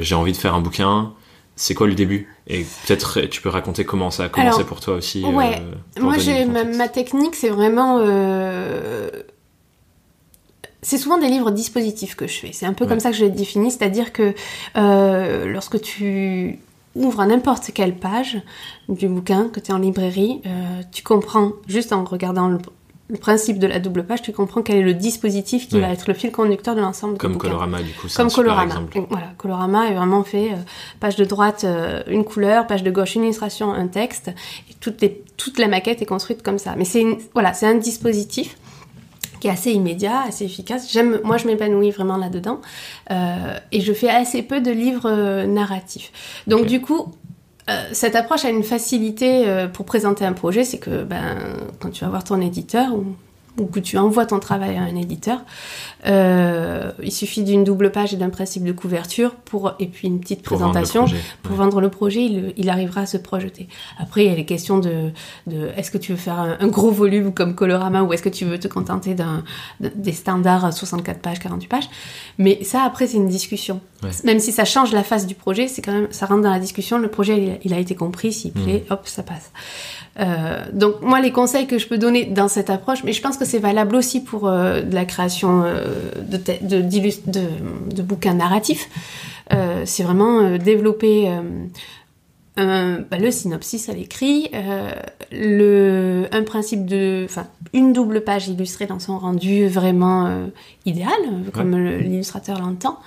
[0.00, 1.12] j'ai envie de faire un bouquin
[1.56, 2.28] c'est quoi le début?
[2.46, 5.24] Et peut-être tu peux raconter comment ça a commencé pour toi aussi.
[5.24, 5.60] Ouais.
[5.60, 7.98] Euh, Moi, j'ai ma, technique, c'est vraiment.
[8.00, 9.10] Euh,
[10.82, 12.50] c'est souvent des livres dispositifs que je fais.
[12.52, 14.34] C'est un peu comme ça que je l'ai défini, c'est-à-dire que
[14.76, 16.58] euh, lorsque tu
[16.94, 18.42] ouvres n'importe quelle page
[18.88, 20.42] du bouquin, que tu es en librairie,
[20.92, 22.58] tu comprends juste en regardant le,
[23.08, 26.08] le principe de la double page, tu comprends quel est le dispositif qui va être
[26.08, 28.08] le fil conducteur de l'ensemble Comme Colorama, du coup.
[28.16, 28.82] Comme Colorama.
[29.10, 30.56] Voilà, Colorama est vraiment fait euh,
[31.00, 34.28] page de droite euh, une couleur, page de gauche une illustration, un texte.
[34.70, 35.04] Et toute,
[35.36, 36.76] toute la maquette est construite comme ça.
[36.78, 38.56] Mais c'est voilà, c'est un dispositif
[39.38, 40.90] qui est assez immédiat, assez efficace.
[40.90, 42.62] J'aime, moi, je m'épanouis vraiment là-dedans,
[43.10, 46.42] euh, et je fais assez peu de livres narratifs.
[46.46, 47.12] Donc du coup,
[47.70, 51.38] euh, cette approche a une facilité euh, pour présenter un projet, c'est que ben,
[51.80, 53.06] quand tu vas voir ton éditeur ou
[53.58, 55.40] ou que tu envoies ton travail à un éditeur,
[56.06, 60.20] euh, il suffit d'une double page et d'un principe de couverture pour et puis une
[60.20, 61.06] petite présentation
[61.42, 62.24] pour vendre le projet.
[62.56, 63.68] Il, arrivera à se projeter.
[63.98, 65.10] Après, il y a les questions de,
[65.46, 68.44] de est-ce que tu veux faire un, gros volume comme Colorama ou est-ce que tu
[68.44, 69.44] veux te contenter d'un
[69.80, 71.88] des standards 64 pages, 48 pages?
[72.38, 73.80] Mais ça, après, c'est une discussion.
[74.24, 76.58] Même si ça change la face du projet, c'est quand même ça rentre dans la
[76.58, 76.98] discussion.
[76.98, 78.32] Le projet, il, a été compris.
[78.32, 78.92] S'il plaît, mmh.
[78.92, 79.52] hop, ça passe.
[80.20, 83.36] Euh, donc moi les conseils que je peux donner dans cette approche, mais je pense
[83.36, 85.84] que c'est valable aussi pour euh, de la création euh,
[86.22, 88.88] de, de, de, de, bouquins narratifs,
[89.84, 91.28] c'est vraiment développer
[92.56, 94.50] bah, le synopsis à l'écrit,
[95.32, 100.46] le, un principe de, enfin une double page illustrée dans son rendu vraiment
[100.86, 101.10] idéal,
[101.52, 102.98] comme l'illustrateur l'entend,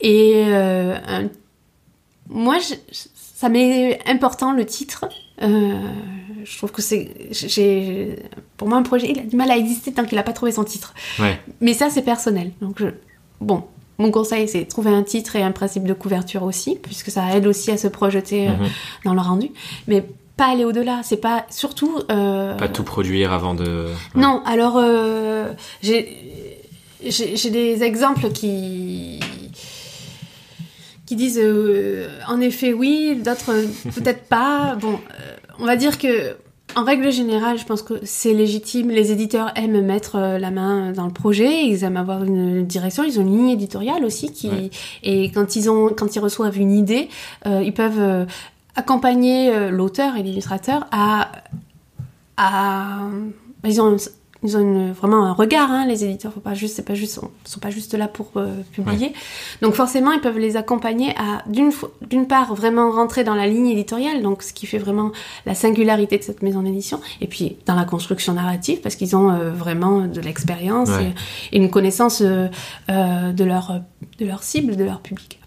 [0.00, 0.44] et
[2.28, 2.56] moi
[2.94, 5.06] ça m'est important le titre
[5.42, 5.78] euh,
[6.44, 7.10] je trouve que c'est.
[7.30, 8.16] J'ai,
[8.56, 10.52] pour moi, un projet, il a du mal à exister tant qu'il n'a pas trouvé
[10.52, 10.94] son titre.
[11.60, 12.52] Mais ça, c'est personnel.
[12.60, 12.82] Donc,
[13.40, 13.64] bon,
[13.98, 17.46] mon conseil, c'est trouver un titre et un principe de couverture aussi, puisque ça aide
[17.46, 18.68] aussi à se projeter euh, mhm.
[19.04, 19.50] dans le rendu.
[19.86, 20.04] Mais
[20.36, 21.00] pas aller au-delà.
[21.02, 21.46] C'est pas.
[21.50, 21.98] Surtout.
[22.10, 23.86] Euh, pas tout produire avant de.
[24.14, 24.82] Non, alors,
[25.82, 26.58] j'ai,
[27.02, 29.20] j'ai des exemples qui
[31.10, 33.52] qui disent euh, en effet oui, d'autres
[33.96, 34.76] peut-être pas.
[34.80, 36.36] Bon, euh, on va dire que
[36.76, 38.90] En règle générale, je pense que c'est légitime.
[38.90, 43.02] Les éditeurs aiment mettre euh, la main dans le projet, ils aiment avoir une direction,
[43.02, 44.70] ils ont une ligne éditoriale aussi qui
[45.02, 47.08] et quand ils ont quand ils reçoivent une idée,
[47.44, 48.24] euh, ils peuvent euh,
[48.76, 51.32] accompagner l'auteur et l'illustrateur à
[52.36, 53.00] à
[53.64, 53.96] ils ont
[54.42, 56.32] ils ont vraiment un regard, hein, les éditeurs.
[56.32, 59.12] Faut pas juste, c'est pas juste, sont, sont pas juste là pour euh, publier.
[59.60, 61.72] Donc forcément, ils peuvent les accompagner à d'une
[62.08, 65.12] d'une part vraiment rentrer dans la ligne éditoriale, donc ce qui fait vraiment
[65.44, 69.30] la singularité de cette maison d'édition, et puis dans la construction narrative parce qu'ils ont
[69.30, 70.90] euh, vraiment de l'expérience
[71.52, 72.48] et, une connaissance euh,
[72.88, 73.80] de leur
[74.18, 75.39] de leur cible, de leur public.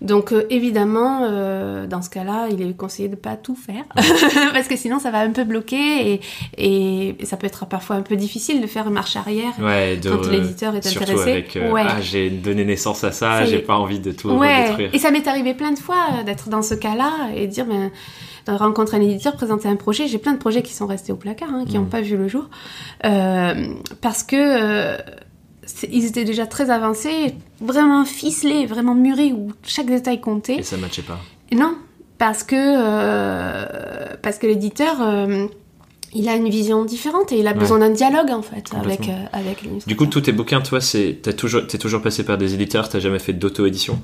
[0.00, 3.84] Donc euh, évidemment, euh, dans ce cas-là, il est conseillé de pas tout faire
[4.52, 6.20] parce que sinon ça va un peu bloquer et,
[6.56, 10.86] et, ça peut être parfois un peu difficile de faire marche arrière quand l'éditeur est
[10.86, 11.30] surtout intéressé.
[11.30, 14.90] Avec, euh, ah, j'ai donné naissance à ça, j'ai pas envie de tout détruire.
[14.92, 17.90] Et ça m'est arrivé plein de fois d'être dans ce cas-là et de dire ben
[18.46, 20.06] rencontrer un éditeur, présenter un projet.
[20.06, 21.90] J'ai plein de projets qui sont restés au placard, hein, qui n'ont mm.
[21.90, 22.48] pas vu le jour
[23.02, 24.96] parce que
[25.90, 30.56] ils étaient déjà très avancés, vraiment ficelés, vraiment mûris, où chaque détail comptait.
[30.56, 31.18] Et ça ne matchait pas.
[31.52, 31.76] Non,
[32.18, 35.46] parce que, euh, parce que l'éditeur, euh,
[36.14, 39.24] il a une vision différente et il a besoin d'un dialogue en fait avec, euh,
[39.32, 42.88] avec Du coup, tous tes bouquins, toi, t'es toujours, es toujours passé par des éditeurs,
[42.88, 43.98] t'as jamais fait d'auto-édition?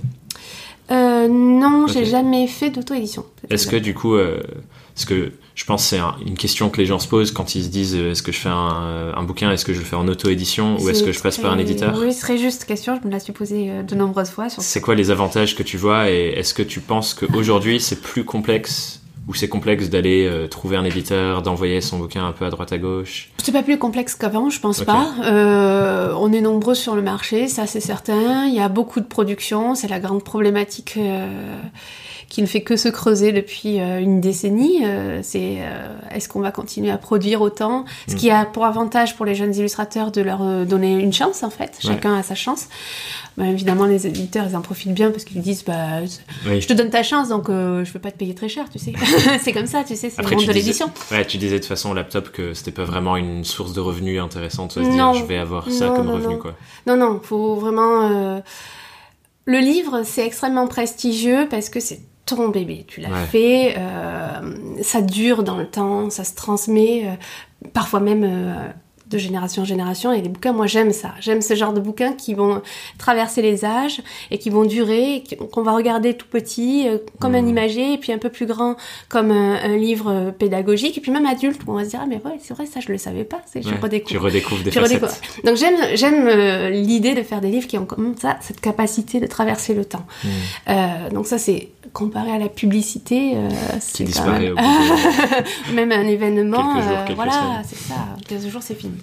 [0.91, 3.25] Non, j'ai jamais fait d'auto-édition.
[3.51, 6.99] Est-ce que du coup, est-ce que je pense que c'est une question que les gens
[6.99, 9.65] se posent quand ils se disent euh, est-ce que je fais un, un bouquin, est-ce
[9.65, 12.13] que je le fais en auto-édition ou est-ce que je passe par un éditeur Oui,
[12.13, 14.49] ce serait juste question, je me la suis posée euh, de nombreuses fois.
[14.49, 18.25] C'est quoi les avantages que tu vois et est-ce que tu penses qu'aujourd'hui c'est plus
[18.25, 22.51] complexe ou c'est complexe d'aller euh, trouver un éditeur, d'envoyer son bouquin un peu à
[22.51, 23.31] droite à gauche?
[23.43, 25.15] C'est pas plus complexe qu'avant, je pense pas.
[25.25, 28.45] Euh, on est nombreux sur le marché, ça c'est certain.
[28.47, 30.97] Il y a beaucoup de production, c'est la grande problématique.
[30.99, 31.57] Euh,
[32.35, 34.85] qui ne fait que se creuser depuis euh, une décennie.
[34.85, 37.85] Euh, c'est euh, est-ce qu'on va continuer à produire autant?
[38.09, 38.17] Ce mm.
[38.17, 41.79] qui a pour avantage pour les jeunes illustrateurs de leur donner une chance en fait.
[41.81, 42.67] Chacun a sa chance.
[43.37, 46.05] Bah, évidemment, les éditeurs, ils en profitent bien parce qu'ils disent bah,
[46.45, 48.95] Je te donne ta chance, donc je veux pas te payer très cher, tu sais.
[49.41, 50.91] c'est comme ça, tu sais, c'est le monde de l'édition.
[51.13, 54.21] Ouais, tu disais de façon au laptop que c'était pas vraiment une source de revenus
[54.21, 56.57] intéressante, de se dire Je vais avoir ça comme revenu, quoi.
[56.89, 58.43] Non, non, faut vraiment.
[59.47, 65.03] Le livre, c'est extrêmement prestigieux parce que c'est ton bébé, tu l'as fait, euh, ça
[65.03, 68.69] dure dans le temps, ça se transmet, euh, parfois même euh,
[69.15, 70.13] de génération en génération.
[70.13, 71.15] Et les bouquins, moi j'aime ça.
[71.21, 72.63] J'aime ce genre de bouquins qui vont
[72.99, 77.43] traverser les âges et qui vont durer, qu'on va regarder tout petit euh, comme un
[77.43, 77.49] mmh.
[77.49, 78.77] imagier et puis un peu plus grand
[79.09, 82.21] comme un, livre pédagogique et puis même adulte où on va se dire ah mais
[82.25, 83.43] ouais c'est vrai ça je le savais pas.
[83.55, 84.11] Je redécouvre.
[84.11, 85.21] Tu redécouvres des facettes.
[85.45, 89.21] Donc j'aime j'aime euh, l'idée de faire des livres qui ont comme ça cette capacité
[89.21, 90.07] de traverser le temps.
[90.25, 90.29] Mmh.
[90.69, 93.37] Euh, donc ça c'est comparé à la publicité,
[93.93, 94.51] qui disparaît
[95.75, 95.93] même...
[95.93, 96.81] un événement.
[97.15, 97.95] voilà, c'est ça.
[98.29, 98.95] 15 jours, c'est fini.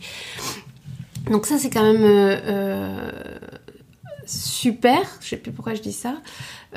[1.29, 3.11] Donc ça, c'est quand même euh, euh,
[4.25, 5.01] super.
[5.21, 6.15] Je sais plus pourquoi je dis ça.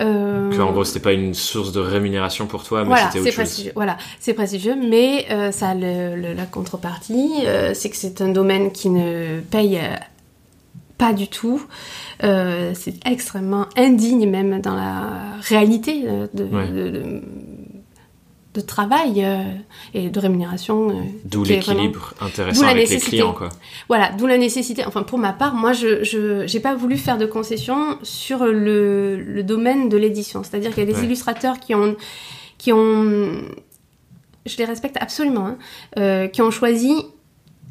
[0.00, 0.50] Euh...
[0.50, 3.70] Que, en gros, c'était pas une source de rémunération pour toi, mais c'était autre chose.
[3.74, 7.32] Voilà, c'est prestigieux, mais euh, ça a la contrepartie,
[7.74, 9.80] c'est que c'est un domaine qui ne paye
[10.98, 11.64] pas du tout.
[12.20, 16.02] c'est extrêmement indigne même dans la réalité
[16.34, 17.22] de de
[18.60, 19.42] travail euh,
[19.94, 20.90] et de rémunération.
[20.90, 23.48] Euh, d'où l'équilibre intéressant avec les clients, quoi.
[23.88, 24.84] Voilà, d'où la nécessité.
[24.86, 29.42] Enfin, pour ma part, moi, je n'ai pas voulu faire de concessions sur le, le
[29.42, 30.42] domaine de l'édition.
[30.42, 31.96] C'est-à-dire qu'il y a des illustrateurs qui ont,
[32.58, 33.32] qui ont,
[34.46, 35.58] je les respecte absolument, hein,
[35.98, 36.92] euh, qui ont choisi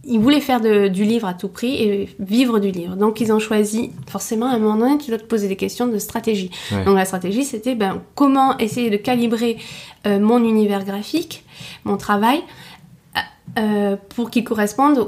[0.06, 2.96] ils voulaient faire du livre à tout prix et vivre du livre.
[2.96, 5.88] Donc ils ont choisi, forcément, à un moment donné, tu dois te poser des questions
[5.88, 6.52] de stratégie.
[6.86, 9.58] Donc la stratégie, c'était ben, comment essayer de calibrer
[10.06, 11.46] euh, mon univers graphique,
[11.86, 12.42] mon travail,
[13.58, 15.06] euh, pour qu'il corresponde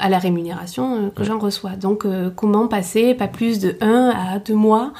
[0.00, 1.76] à la rémunération euh, que j'en reçois.
[1.76, 4.92] Donc comment passer pas plus de 1 à 2 mois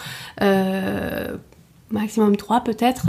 [1.91, 3.07] maximum 3 peut-être,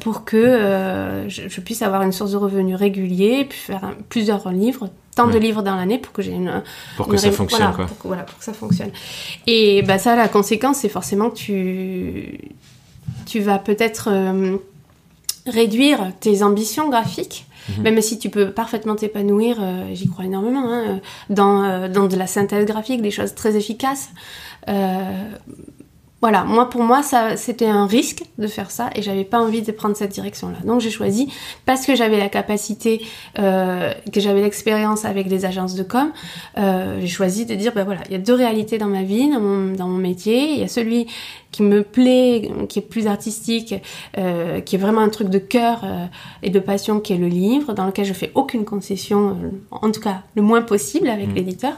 [0.00, 5.26] pour que je, puisse avoir une source de revenus régulier, puis faire plusieurs livres, tant
[5.26, 6.62] de livres dans l'année pour que j'ai une
[6.96, 8.90] pour que ça fonctionne voilà, Pour voilà pour que ça fonctionne.
[9.46, 12.38] Et bah ça la conséquence c'est forcément que tu
[13.26, 14.56] tu vas peut-être euh,
[15.46, 17.82] réduire tes ambitions graphiques mhm.
[17.82, 22.16] même si tu peux parfaitement t'épanouir euh, j'y crois énormément hein, dans, euh, dans de
[22.16, 24.10] la synthèse graphique des choses très efficaces
[26.22, 29.62] voilà, moi pour moi ça c'était un risque de faire ça et j'avais pas envie
[29.62, 30.58] de prendre cette direction-là.
[30.64, 31.32] Donc j'ai choisi
[31.66, 33.04] parce que j'avais la capacité,
[33.38, 36.12] euh, que j'avais l'expérience avec les agences de com,
[36.58, 39.28] euh, j'ai choisi de dire ben voilà, il y a deux réalités dans ma vie,
[39.30, 40.52] dans mon, dans mon métier.
[40.52, 41.08] Il y a celui
[41.50, 43.74] qui me plaît, qui est plus artistique,
[44.16, 46.06] euh, qui est vraiment un truc de cœur euh,
[46.42, 49.36] et de passion, qui est le livre, dans lequel je fais aucune concession,
[49.70, 51.34] en tout cas le moins possible avec Mm.
[51.34, 51.74] l'éditeur.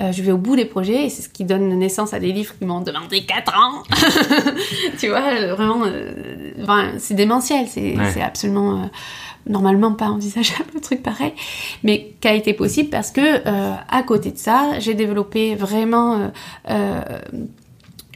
[0.00, 2.32] Euh, je vais au bout des projets et c'est ce qui donne naissance à des
[2.32, 3.77] livres qui m'ont demandé 4 ans.
[4.98, 8.22] tu vois, euh, vraiment, euh, enfin, c'est démentiel, c'est Ouais.
[8.22, 8.82] absolument...
[8.82, 8.86] euh,
[9.48, 11.32] normalement pas envisageable un truc pareil,
[11.82, 16.30] mais qui a été possible parce que euh, à côté de ça, j'ai développé vraiment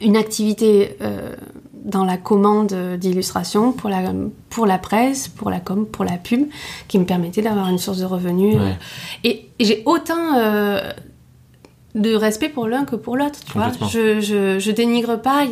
[0.03, 0.97] une activité
[1.85, 4.13] dans la commande d'illustration pour la,
[4.51, 6.49] pour la presse, pour la com, pour la pub,
[6.89, 8.57] qui me permettait d'avoir une source de revenus.
[8.57, 8.77] Ouais.
[9.25, 10.35] et et j'ai autant
[11.95, 13.71] de respect pour l'un que pour l'autre, tu vois.
[13.91, 15.45] Je, je, je dénigre pas.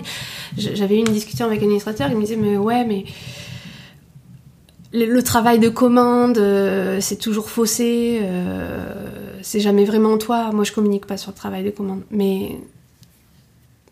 [0.57, 3.05] J'avais eu une discussion avec un illustrateur, il me disait, mais ouais, mais
[4.93, 8.93] le, le travail de commande, euh, c'est toujours faussé, euh,
[9.43, 10.51] c'est jamais vraiment toi.
[10.53, 12.59] Moi, je communique pas sur le travail de commande, mais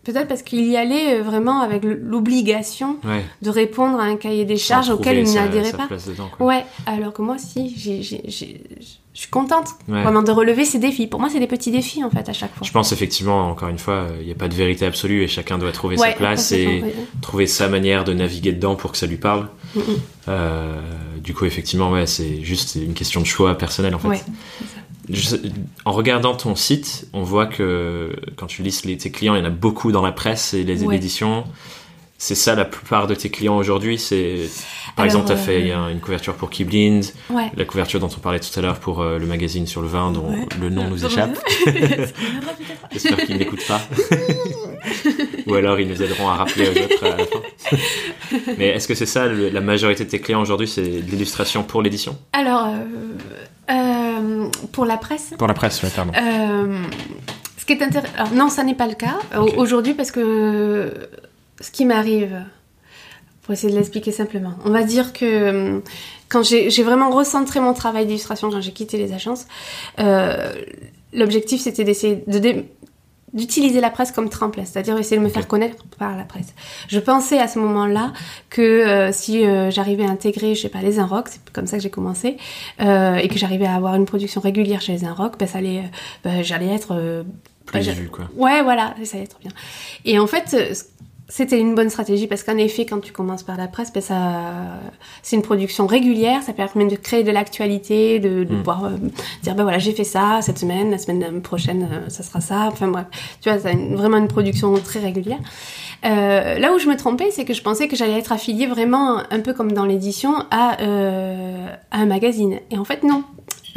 [0.03, 3.23] peut-être parce qu'il y allait euh, vraiment avec l'obligation Ouais.
[3.41, 5.87] de répondre à un cahier des charges auquel il n'adhérait pas.
[6.07, 6.29] dedans.
[6.39, 10.01] Ouais, alors que moi, si, je suis contente Ouais.
[10.03, 11.07] vraiment de relever ces défis.
[11.07, 12.65] Pour moi, c'est des petits défis en fait à chaque fois.
[12.65, 15.57] Je pense effectivement, encore une fois, il n'y a pas de vérité absolue et chacun
[15.57, 16.83] doit trouver Ouais, sa place et
[17.21, 19.47] trouver sa manière de naviguer dedans pour que ça lui parle.
[19.75, 19.79] Mm.
[20.29, 20.81] Euh,
[21.21, 24.25] du coup, effectivement, ouais, c'est juste une question de choix personnel en fait.
[25.09, 25.35] Je
[25.85, 29.41] en regardant ton site, on voit que quand tu listes les, tes clients, il y
[29.41, 30.95] en a beaucoup dans la presse et les Ouais.
[30.97, 31.43] éditions.
[32.21, 33.97] C'est ça la plupart de tes clients aujourd'hui.
[33.97, 34.49] C'est
[34.97, 37.49] par Alors, exemple, tu as euh, fait un- une couverture pour Keyblind, ouais.
[37.55, 40.11] la couverture dont on parlait tout à l'heure pour euh, le magazine sur le vin
[40.11, 40.45] dont Ouais.
[40.59, 41.39] le nom nous échappe.
[42.91, 43.81] J'espère qu'ils n'écoutent pas.
[45.47, 47.77] Ou alors ils nous aideront à rappeler aux autres à la fin.
[48.57, 51.63] Mais est-ce que c'est ça le- la majorité de tes clients aujourd'hui, c'est de l'illustration
[51.63, 52.17] pour l'édition?
[52.33, 52.67] Alors,
[53.69, 56.11] euh, pour la presse, Pour la presse, ouais, pardon.
[56.15, 56.83] Euh,
[57.57, 58.13] ce qui est intéressant.
[58.17, 60.93] Alors, non, ça n'est pas le cas euh, aujourd'hui parce que
[61.59, 62.41] ce qui m'arrive,
[63.43, 65.81] pour essayer de l'expliquer simplement, on va dire que
[66.29, 69.47] quand j'ai vraiment recentré mon travail d'illustration, quand j'ai quitté les agences,
[69.99, 70.53] euh,
[71.13, 72.65] l'objectif c'était d'essayer de
[73.33, 76.53] d'utiliser la presse comme tremplin, c'est-à-dire essayer de me faire connaître par la presse.
[76.87, 78.13] Je pensais à ce moment-là
[78.49, 81.77] que euh, si euh, j'arrivais à intégrer, je sais pas, les Inrocks, c'est comme ça
[81.77, 82.37] que j'ai commencé,
[82.81, 85.83] euh, et que j'arrivais à avoir une production régulière chez les Inrocks, ben, ça allait,
[86.23, 87.23] ben, j'allais être
[87.65, 88.25] Plus bah, j'ai- vu, quoi.
[88.35, 89.51] Ouais, voilà, ça allait être bien.
[90.05, 90.55] Et en fait,
[91.29, 94.17] c'était une bonne stratégie parce qu'en effet, quand tu commences par la presse, ben ça,
[95.21, 98.57] c'est une production régulière, ça permet de créer de l'actualité, de, de Mm.
[98.57, 98.89] pouvoir euh,
[99.43, 102.69] dire ben voilà, j'ai fait ça cette semaine, la semaine prochaine, euh, ça sera ça.
[102.71, 103.05] Enfin bref,
[103.41, 105.39] tu vois, c'est vraiment une production très régulière.
[106.05, 109.21] Euh, là où je me trompais, c'est que je pensais que j'allais être affiliée vraiment
[109.29, 112.59] un peu comme dans l'édition à, euh, à un magazine.
[112.71, 113.23] Et en fait, non.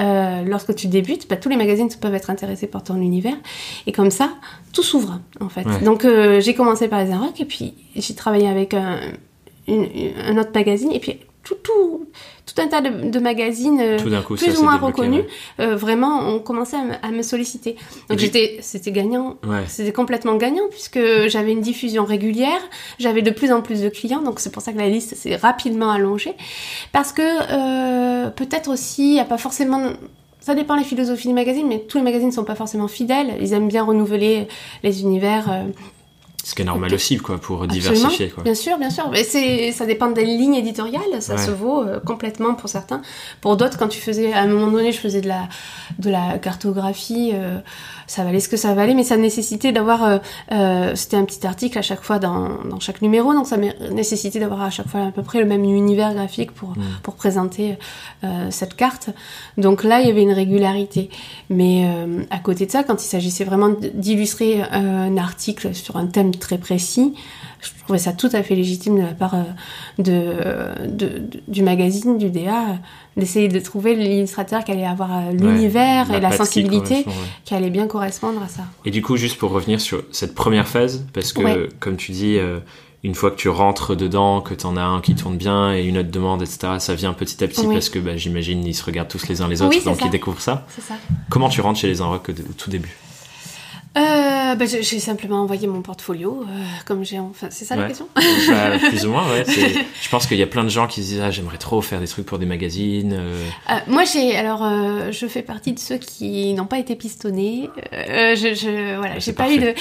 [0.01, 3.37] Euh, lorsque tu débutes, bah, tous les magazines peuvent être intéressés par ton univers.
[3.87, 4.31] Et comme ça,
[4.73, 5.67] tout s'ouvre, en fait.
[5.67, 5.81] Ouais.
[5.81, 8.99] Donc, euh, j'ai commencé par les Inrocks et puis j'ai travaillé avec un,
[9.69, 9.89] une-
[10.27, 10.91] un autre magazine.
[10.93, 12.07] Et puis, tout, tout,
[12.47, 15.25] tout un tas de, de magazines euh, coup, plus ou moins reconnus,
[15.59, 15.75] ouais.
[15.75, 17.75] vraiment, ont commencé à me, à me solliciter.
[18.09, 19.39] Donc, j'étais, c'était gagnant.
[19.45, 19.65] Ouais.
[19.67, 22.61] C'était complètement gagnant puisque j'avais une diffusion régulière,
[23.01, 25.35] j'avais de plus en plus de clients, donc c'est pour ça que la liste s'est
[25.35, 26.35] rapidement allongée.
[26.93, 27.23] Parce que
[28.23, 29.93] euh, peut-être aussi, il n'y a pas forcément...
[30.41, 33.37] Ça dépend les philosophies des magazines, mais tous les magazines ne sont pas forcément fidèles.
[33.41, 34.49] Ils aiment bien renouveler
[34.83, 35.67] les univers.
[36.45, 37.91] Ce qui est normal aussi, quoi, pour Absolument.
[37.93, 38.43] diversifier, quoi.
[38.43, 39.09] Bien sûr, bien sûr.
[39.13, 41.03] Mais c'est, ça dépend des lignes éditoriales.
[41.21, 41.41] Ça Ouais.
[41.47, 43.01] se vaut euh, complètement pour certains.
[43.41, 45.49] Pour d'autres, quand tu faisais, à un moment donné, je faisais de la,
[46.01, 47.59] de la cartographie, euh,
[48.09, 50.19] ça valait ce que ça valait, mais ça nécessitait d'avoir,
[50.51, 53.57] euh, c'était un petit article à chaque fois dans, dans chaque numéro, donc ça
[53.91, 56.83] nécessitait d'avoir à chaque fois à peu près le même univers graphique pour, Mm.
[57.03, 57.77] pour présenter
[58.51, 59.11] cette carte.
[59.59, 61.11] Donc là, il y avait une régularité.
[61.51, 61.87] Mais
[62.31, 66.59] à côté de ça, quand il s'agissait vraiment d'illustrer un article sur un thème très
[66.59, 67.15] précis,
[67.61, 72.31] je trouvais ça tout à fait légitime de la part euh, de, du magazine, du
[72.31, 72.79] DA,
[73.17, 77.07] d'essayer de trouver l'illustrateur qui allait avoir euh, l'univers Ouais, et la qui sensibilité ouais.
[77.45, 78.63] qui allait bien correspondre à ça.
[78.85, 81.69] Et du coup, juste pour revenir sur cette première phase, parce que, Ouais.
[81.81, 82.59] comme tu dis, euh,
[83.05, 85.99] une fois que tu rentres dedans, que t'en as un qui tourne bien et une
[85.99, 87.75] autre demande, etc., ça vient petit à petit Oui.
[87.75, 90.07] parce que bah, j'imagine ils se regardent tous les uns les autres, Oui, donc ça.
[90.07, 90.67] ils découvrent ça.
[91.29, 92.97] Comment tu rentres chez les Inrocks au, au tout début?
[93.97, 97.19] Euh, euh, bah, J'ai simplement envoyé mon portfolio, euh, comme j'ai.
[97.19, 98.09] Enfin, c'est ça la question?
[98.15, 99.45] Bah, Plus ou moins, ouais.
[99.47, 102.01] Je pense qu'il y a plein de gens qui se disent ah, j'aimerais trop faire
[102.01, 103.15] des trucs pour des magazines.
[103.15, 103.47] Euh.
[103.87, 104.37] moi, j'ai.
[104.37, 104.69] Alors,
[105.11, 107.69] je fais partie de ceux qui n'ont pas été pistonnés.
[107.93, 109.75] je, je, voilà, j'ai pas, eu de.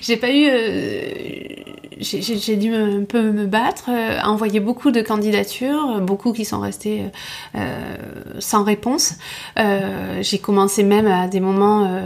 [0.00, 0.48] j'ai pas eu.
[2.00, 3.90] j'ai dû un peu me battre,
[4.24, 7.04] envoyer beaucoup de candidatures, beaucoup qui sont restées
[8.38, 9.14] sans réponse.
[9.56, 12.02] j'ai commencé même à des moments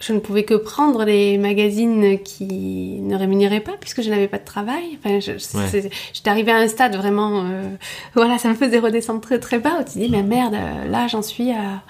[0.00, 4.38] je ne pouvais que prendre les magazines qui ne rémunéraient pas puisque je n'avais pas
[4.38, 4.98] de travail.
[4.98, 7.62] Enfin, j'étais arrivée à un stade vraiment, euh,
[8.14, 9.80] voilà, ça me faisait redescendre très très bas.
[9.80, 10.56] Où tu dis mais merde,
[10.88, 11.82] là j'en suis à,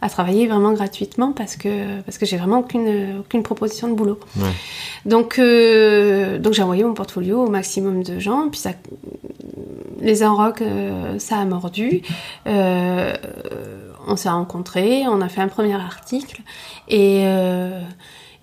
[0.00, 4.20] à travailler vraiment gratuitement parce que parce que j'ai vraiment aucune aucune proposition de boulot.
[5.06, 8.70] Donc euh, donc j'ai envoyé mon portfolio au maximum de gens puis ça
[10.00, 12.02] les enrocs euh, ça a mordu.
[12.46, 13.14] Euh,
[14.08, 16.42] on s'est rencontrés, on a fait un premier article
[16.88, 17.24] et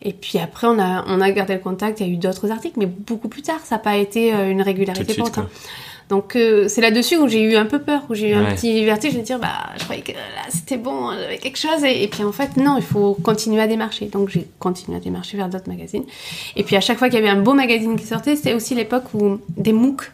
[0.01, 1.99] et puis après on a on a gardé le contact.
[1.99, 3.59] Il y a eu d'autres articles mais beaucoup plus tard.
[3.63, 5.45] Ça n'a pas été une régularité pour autant.
[6.09, 8.85] Donc euh, c'est là-dessus où j'ai eu un peu peur, où j'ai eu un petit
[8.85, 12.23] vertige de dire bah je croyais que là c'était bon, j'avais quelque chose et, puis
[12.23, 14.05] en fait non, il faut continuer à démarcher.
[14.05, 16.03] Donc j'ai continué à démarcher vers d'autres magazines.
[16.55, 18.75] Et puis à chaque fois qu'il y avait un beau magazine qui sortait, c'était aussi
[18.75, 20.11] l'époque où des MOOC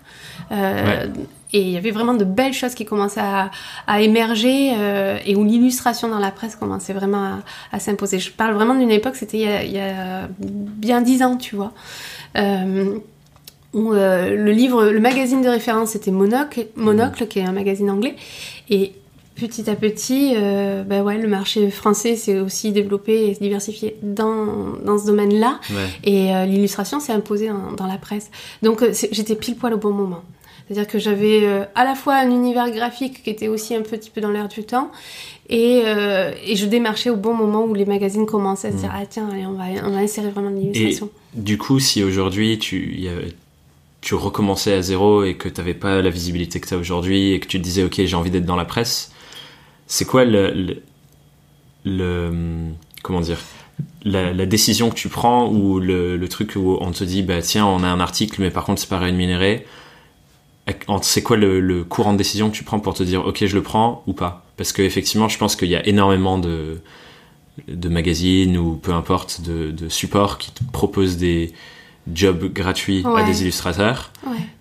[0.53, 1.07] euh,
[1.53, 3.21] Et il y avait vraiment de belles choses qui commençaient
[3.87, 7.39] à, émerger euh, et où l'illustration dans la presse commençait vraiment
[7.71, 8.19] à, s'imposer.
[8.19, 11.73] Je parle vraiment d'une époque, c'était il, il, y a bien dix ans, tu vois.
[12.37, 12.99] Euh,
[13.73, 17.89] où euh, le livre, le magazine de référence c'était Monocle, Monocle qui est un magazine
[17.89, 18.15] anglais.
[18.69, 18.93] Et
[19.35, 24.77] petit à petit, euh, bah ouais, le marché français s'est aussi développé et diversifié dans,
[24.83, 25.59] dans ce domaine-là.
[26.03, 28.29] Et euh, l'illustration s'est imposée dans, la presse.
[28.61, 30.23] Donc j'étais pile poil au bon moment.
[30.71, 34.21] C'est-à-dire que j'avais à la fois un univers graphique qui était aussi un petit peu
[34.21, 34.89] dans l'air du temps
[35.49, 35.83] et,
[36.45, 38.95] et, je démarchais au bon moment où les magazines commençaient à se dire mm.
[38.95, 41.09] ah tiens on va on va insérer vraiment de l'illustration.
[41.33, 43.13] Du coup si aujourd'hui tu y a,
[44.01, 47.33] tu recommençais à zéro et que tu n'avais pas la visibilité que tu as aujourd'hui
[47.33, 49.11] et que tu te disais ok j'ai envie d'être dans la presse,
[49.87, 50.81] c'est quoi le,
[51.85, 52.31] le,
[53.03, 53.39] comment dire
[54.03, 57.65] la, décision que tu prends ou le, le, truc où on te dit bah tiens
[57.65, 59.65] on a un article mais par contre c'est pas rémunéré
[61.01, 63.63] c'est quoi le, courant de décision que tu prends pour te dire ok je le
[63.63, 64.45] prends ou pas?
[64.57, 66.81] Parce que effectivement je pense qu'il y a énormément de
[67.67, 71.53] de magazines ou peu importe de, de supports qui te proposent des
[72.13, 74.11] job gratuit à des illustrateurs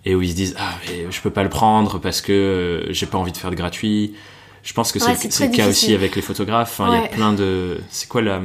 [0.04, 2.92] et où ils se disent ah mais je peux pas le prendre parce que euh,
[2.92, 4.14] j'ai pas envie de faire de gratuit.
[4.62, 7.80] Je pense que c'est le cas aussi avec les photographes il y a plein de
[7.88, 8.42] c'est quoi la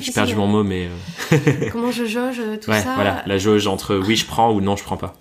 [0.00, 0.88] j'ai perdu mon mot mais
[1.32, 2.94] euh, comment je jauge euh, tout ça?
[2.94, 3.24] voilà.
[3.26, 5.14] La jauge entre oui je prends ou non je prends pas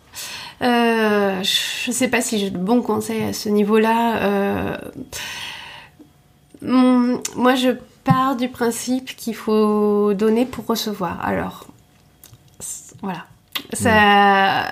[0.63, 4.79] euh, je sais pas si j'ai de bons conseils à ce niveau là
[6.61, 7.71] moi je
[8.03, 11.67] pars du principe qu'il faut donner pour recevoir alors
[13.03, 13.25] voilà.
[13.73, 14.65] Ça,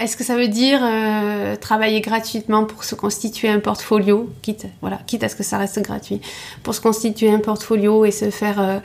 [0.00, 4.98] est-ce que ça veut dire euh, travailler gratuitement pour se constituer un portfolio, quitte, voilà,
[5.06, 6.20] quitte à ce que ça reste gratuit,
[6.62, 8.78] pour se constituer un portfolio et se faire, euh,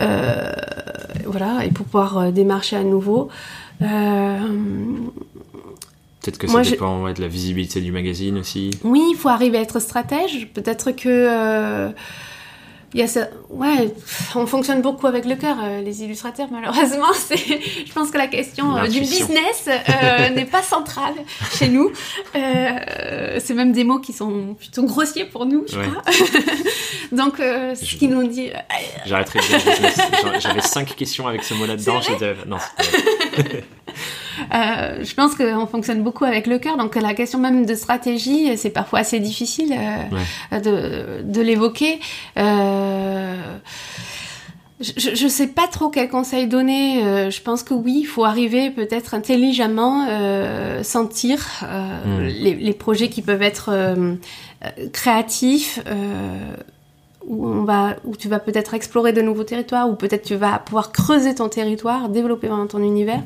[0.00, 0.52] euh,
[1.26, 3.28] voilà, et pour pouvoir démarcher à nouveau.
[6.26, 8.70] Peut-être que ça dépend de la visibilité du magazine aussi.
[8.82, 10.48] Oui, il faut arriver à être stratège.
[10.52, 11.94] Peut-être que
[12.96, 13.92] il y a ça, ouais,
[14.36, 17.12] on fonctionne beaucoup avec le cœur, euh, les illustrateurs, malheureusement.
[17.14, 21.14] C'est, je pense que la question euh, du business euh, n'est pas centrale
[21.58, 21.90] chez nous.
[22.32, 26.02] c'est même des mots qui sont plutôt grossiers pour nous, je crois.
[27.12, 28.50] Donc, ce qui nous dit.
[29.04, 32.00] J'arrêterai de J'avais cinq questions avec ce mot là-dedans.
[32.46, 32.58] Non,
[34.54, 38.56] euh, je pense qu'on fonctionne beaucoup avec le cœur, donc la question même de stratégie,
[38.56, 39.74] c'est parfois assez difficile
[40.52, 42.00] euh, de, de l'évoquer.
[42.38, 43.34] Euh,
[44.78, 47.02] je ne sais pas trop quel conseil donner.
[47.02, 52.26] Euh, je pense que oui, il faut arriver peut-être intelligemment euh, sentir euh, hmm.
[52.26, 53.70] les, les, projets qui peuvent être
[54.92, 55.80] créatifs
[57.26, 60.58] où, on va, où tu vas peut-être explorer de nouveaux territoires, ou peut-être tu vas
[60.58, 63.22] pouvoir creuser ton territoire, développer vraiment ton univers,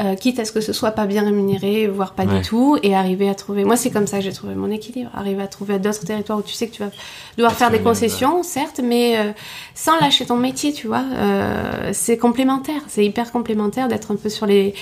[0.00, 2.94] euh, quitte à ce que ce soit pas bien rémunéré, voire pas du tout, et
[2.94, 3.64] arriver à trouver.
[3.64, 5.10] Moi, c'est comme ça que j'ai trouvé mon équilibre.
[5.14, 6.90] Arriver à trouver d'autres territoires où tu sais que tu vas
[7.36, 9.32] devoir faire des concessions, certes, mais euh,
[9.74, 11.04] sans lâcher ton métier, tu vois.
[11.14, 14.74] Euh, c'est complémentaire, c'est hyper complémentaire d'être un peu sur les,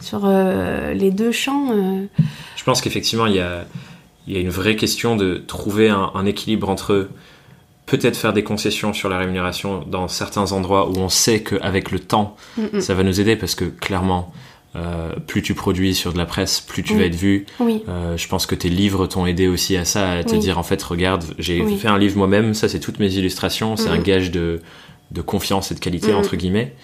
[0.00, 1.68] sur les deux champs.
[2.56, 3.64] Je pense qu'effectivement, il y a,
[4.28, 7.08] y a une vraie question de trouver un, un équilibre entre
[7.86, 11.98] peut-être faire des concessions sur la rémunération dans certains endroits où on sait qu'avec le
[11.98, 12.36] temps,
[12.80, 14.32] ça va nous aider parce que clairement,
[14.76, 17.46] euh, plus tu produis sur de la presse, plus tu vas être vu.
[17.60, 20.62] Euh, je pense que tes livres t'ont aidé aussi à ça, à te dire en
[20.62, 24.30] fait, regarde, j'ai fait un livre moi-même, ça c'est toutes mes illustrations, c'est un gage
[24.30, 24.60] de
[25.10, 26.16] de confiance et de qualité, Mm.
[26.16, 26.74] entre guillemets,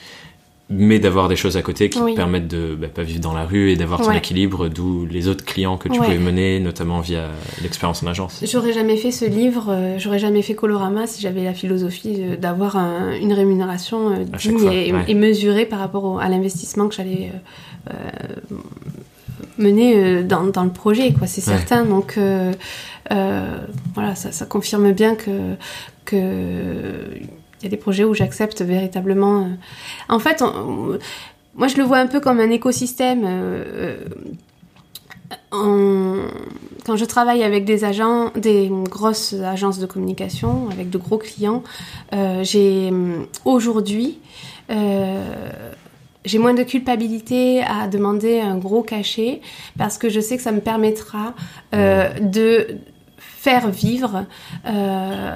[0.73, 2.13] mais d'avoir des choses à côté qui Oui.
[2.13, 4.19] te permettent de bah, pas vivre dans la rue et d'avoir ton Ouais.
[4.19, 6.07] équilibre, d'où les autres clients que tu Ouais.
[6.07, 7.29] pouvais mener, notamment via
[7.61, 8.41] l'expérience en agence.
[8.47, 12.37] J'aurais jamais fait ce livre, euh, j'aurais jamais fait Colorama si j'avais la philosophie euh,
[12.37, 15.05] d'avoir un- une rémunération euh, digne fois, et, ouais.
[15.09, 18.57] et mesurée par rapport au- à l'investissement que j'allais euh, euh,
[19.59, 21.27] mener dans, dans le projet, quoi.
[21.27, 21.85] C'est certain.
[21.85, 22.17] Donc
[23.95, 25.31] voilà, ça, ça confirme bien que
[26.05, 26.17] que
[27.61, 29.43] il y a des projets où j'accepte véritablement.
[29.43, 29.49] euh.
[30.09, 30.43] En fait,
[31.55, 33.23] moi je le vois un peu comme un écosystème.
[33.27, 34.05] euh,
[35.53, 36.17] en-
[36.85, 41.63] quand je travaille avec des agents, des grosses agences de communication, avec de gros clients,
[42.15, 42.93] euh, j'ai
[43.45, 44.19] aujourd'hui
[44.71, 45.51] euh,
[46.25, 49.41] j'ai moins de culpabilité à demander un gros cachet
[49.79, 51.35] parce que je sais que ça me permettra
[51.75, 52.77] euh, de
[53.19, 54.27] faire vivre
[54.67, 55.35] euh,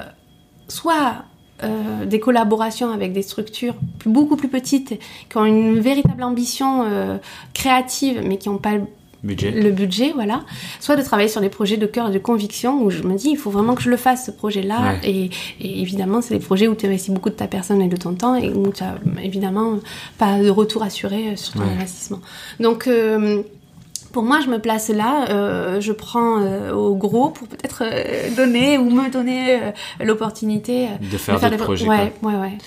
[0.67, 1.25] soit
[1.63, 4.99] euh, des collaborations avec des structures plus- beaucoup plus petites
[5.29, 7.17] qui ont une véritable ambition euh,
[7.53, 8.81] créative mais qui n'ont pas le
[9.23, 9.49] Budget.
[9.49, 10.43] le budget, voilà.
[10.79, 13.29] Soit de travailler sur des projets de cœur et de conviction où je me dis,
[13.31, 14.79] il faut vraiment que je le fasse, ce projet-là.
[15.01, 15.09] Ouais.
[15.09, 15.29] Et,
[15.59, 18.13] et évidemment, c'est des projets où tu investis beaucoup de ta personne et de ton
[18.13, 18.93] temps et où tu as
[19.23, 19.79] évidemment
[20.19, 21.71] pas de retour assuré sur ton Ouais.
[21.75, 22.19] investissement.
[22.59, 23.41] Donc, euh,
[24.15, 28.33] pour moi, je me place là, euh, je prends euh, au gros pour peut-être euh,
[28.33, 29.59] donner ou me donner
[29.99, 31.85] l'opportunité De faire de des projets.
[31.85, 32.57] Ouais, ouais, ouais.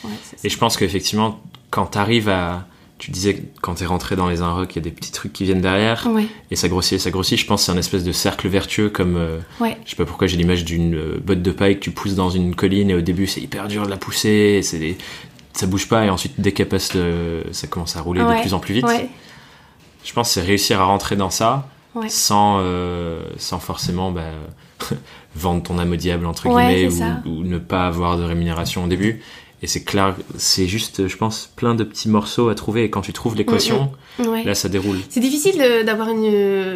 [0.45, 1.41] Et je pense qu'effectivement,
[1.71, 2.67] quand t'arrives à.
[2.99, 5.45] Tu disais quand t'es rentré dans les Unrock, il y a des petits trucs qui
[5.45, 6.07] viennent derrière.
[6.13, 7.39] Ouais, et ça grossit et ça grossit.
[7.41, 9.17] Je pense que c'est un espèce de cercle vertueux, comme.
[9.59, 9.79] ouais.
[9.87, 12.55] je sais pas pourquoi j'ai l'image d'une botte de paille que tu pousses dans une
[12.55, 14.99] colline, et au début c'est hyper dur de la pousser, c'est des-
[15.55, 16.93] ça bouge pas, et ensuite dès qu'elle passe,
[17.53, 18.85] ça commence à rouler de plus en plus vite.
[20.09, 22.09] Je pense que c'est réussir à rentrer dans ça ouais.
[22.09, 24.23] sans, euh, sans forcément bah,
[25.37, 26.89] vendre ton âme au diable, entre guillemets,
[27.27, 29.21] ou ne pas avoir de rémunération au début.
[29.63, 32.85] Et c'est clair, c'est juste, je pense, plein de petits morceaux à trouver.
[32.85, 33.91] Et quand tu trouves l'équation,
[34.21, 34.45] ouais.
[34.45, 34.99] là, ça déroule.
[35.09, 36.25] C'est difficile d'avoir une,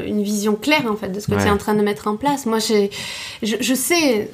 [0.07, 1.43] une vision claire en fait de ce que Ouais.
[1.43, 2.45] tu es en train de mettre en place.
[2.45, 2.89] Moi, je,
[3.43, 4.29] je sais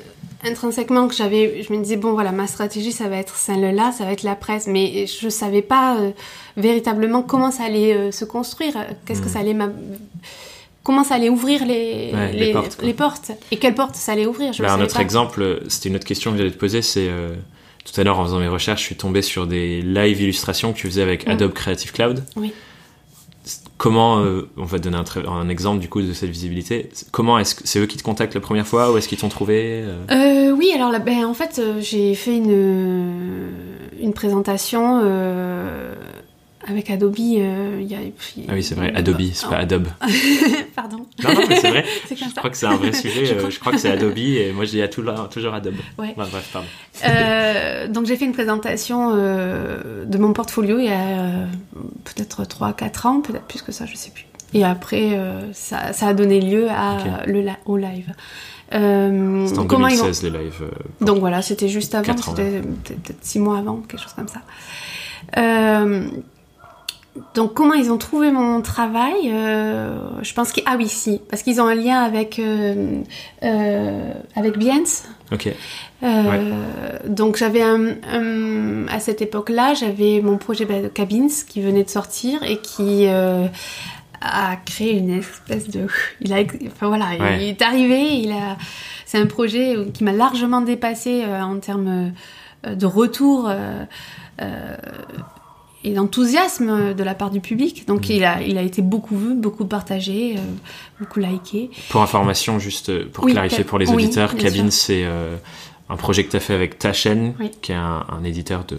[0.45, 4.05] intrinsèquement que j'avais, je me disais bon voilà ma stratégie ça va être celle-là, ça
[4.05, 6.11] va être la presse, mais je savais pas euh,
[6.57, 8.75] véritablement comment ça allait euh, se construire,
[9.05, 9.33] qu'est-ce que Mhm.
[9.33, 9.73] ça allait m'a-
[10.85, 12.87] comment ça allait ouvrir les, Ouais, les portes, quoi.
[12.87, 14.53] les portes et quelles portes ça allait ouvrir.
[14.53, 15.03] Je Bah, le un autre pas.
[15.03, 17.35] exemple, euh, c'était une autre question que j'allais te poser, c'est euh,
[17.91, 20.79] tout à l'heure en faisant mes recherches, je suis tombé sur des live illustrations que
[20.79, 21.33] tu faisais avec Mm.
[21.33, 22.25] Adobe Creative Cloud.
[22.37, 22.53] Oui.
[23.77, 26.91] Comment, euh, on va te donner un, exemple du coup de cette visibilité.
[27.13, 29.29] Comment est-ce que c'est eux qui te contactent la première fois ou est-ce qu'ils t'ont
[29.29, 30.51] trouvé euh?
[30.51, 33.53] Euh, oui, alors là, ben, en fait, j'ai fait une,
[34.01, 35.95] une présentation euh,
[36.71, 37.17] avec Adobe.
[37.19, 39.89] euh, il y a, puis- Ah oui, c'est vrai, Adobe, c'est pas Ah, Adobe.
[40.77, 41.07] Pardon.
[41.25, 41.85] Non, non, mais c'est vrai.
[42.11, 42.27] Je ça.
[42.37, 43.25] crois que c'est un vrai sujet.
[43.27, 43.51] Je euh, crois.
[43.51, 45.75] Je crois que c'est Adobe et moi je dis à toujours, toujours Adobe.
[45.99, 46.15] Ouais.
[46.17, 46.69] Bah, bref, pardon.
[47.07, 51.47] Euh, donc j'ai fait une présentation euh, de mon portfolio il y a
[52.05, 54.25] peut-être 3-4 ans, peut-être plus que ça, je sais plus.
[54.55, 55.19] Et après,
[55.53, 58.13] ça, ça a donné lieu à, le, au live.
[58.75, 60.63] Euh, C'était en comment ils vont- 2016 les lives.
[60.63, 64.29] euh, Donc voilà, c'était juste avant, c'était peut-être peut-être six mois avant, quelque chose comme
[64.29, 64.41] ça.
[65.37, 66.09] Euh,
[67.35, 71.43] donc comment ils ont trouvé mon travail Euh, Je pense que ah oui si, parce
[71.43, 73.01] qu'ils ont un lien avec euh,
[73.43, 74.83] euh, avec Biens.
[75.33, 75.49] Ok.
[76.03, 76.53] Euh,
[77.07, 81.85] Donc j'avais un, un- à cette époque-là, j'avais mon projet bah, de Cabins qui venait
[81.85, 83.07] de sortir et qui
[84.21, 85.87] a créé une espèce de,
[86.21, 87.39] il a, enfin voilà, Ouais.
[87.41, 88.57] il est arrivé, il a,
[89.07, 92.13] c'est un projet qui m'a largement dépassé en termes
[92.67, 93.49] de retour.
[93.49, 93.85] euh,
[95.85, 97.87] et d'enthousiasme de la part du public.
[97.87, 98.13] Donc Mm.
[98.13, 100.41] il, a, il a été beaucoup vu, beaucoup partagé, euh,
[101.01, 101.71] beaucoup liké.
[101.91, 105.37] Pour information, juste euh, pour Oui, clarifier pour les oui, auditeurs, bien Cabine, c'est euh,
[105.89, 107.51] un projet que tu as fait avec ta chaîne, Oui.
[107.63, 108.79] qui est un, un éditeur de,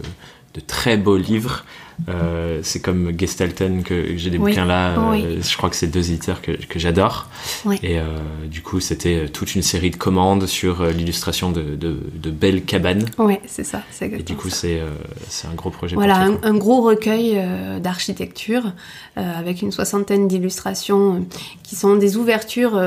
[0.53, 1.63] de très beaux livres.
[2.07, 4.51] Euh, c'est comme Gestalten que j'ai des Oui.
[4.51, 4.91] bouquins là.
[4.91, 5.39] euh, Oui.
[5.41, 7.27] Je crois que c'est deux éditeurs que, que j'adore.
[7.65, 7.79] Oui.
[7.83, 8.05] Et euh,
[8.45, 13.05] du coup, c'était toute une série de commandes sur l'illustration de, de, de belles cabanes.
[13.17, 15.95] Ouais, c'est ça, c'est Et du coup, c'est un gros projet.
[15.95, 17.39] Voilà, un, gros recueil
[17.81, 18.71] d'architecture
[19.15, 21.25] avec une soixantaine d'illustrations
[21.63, 22.79] qui sont des ouvertures,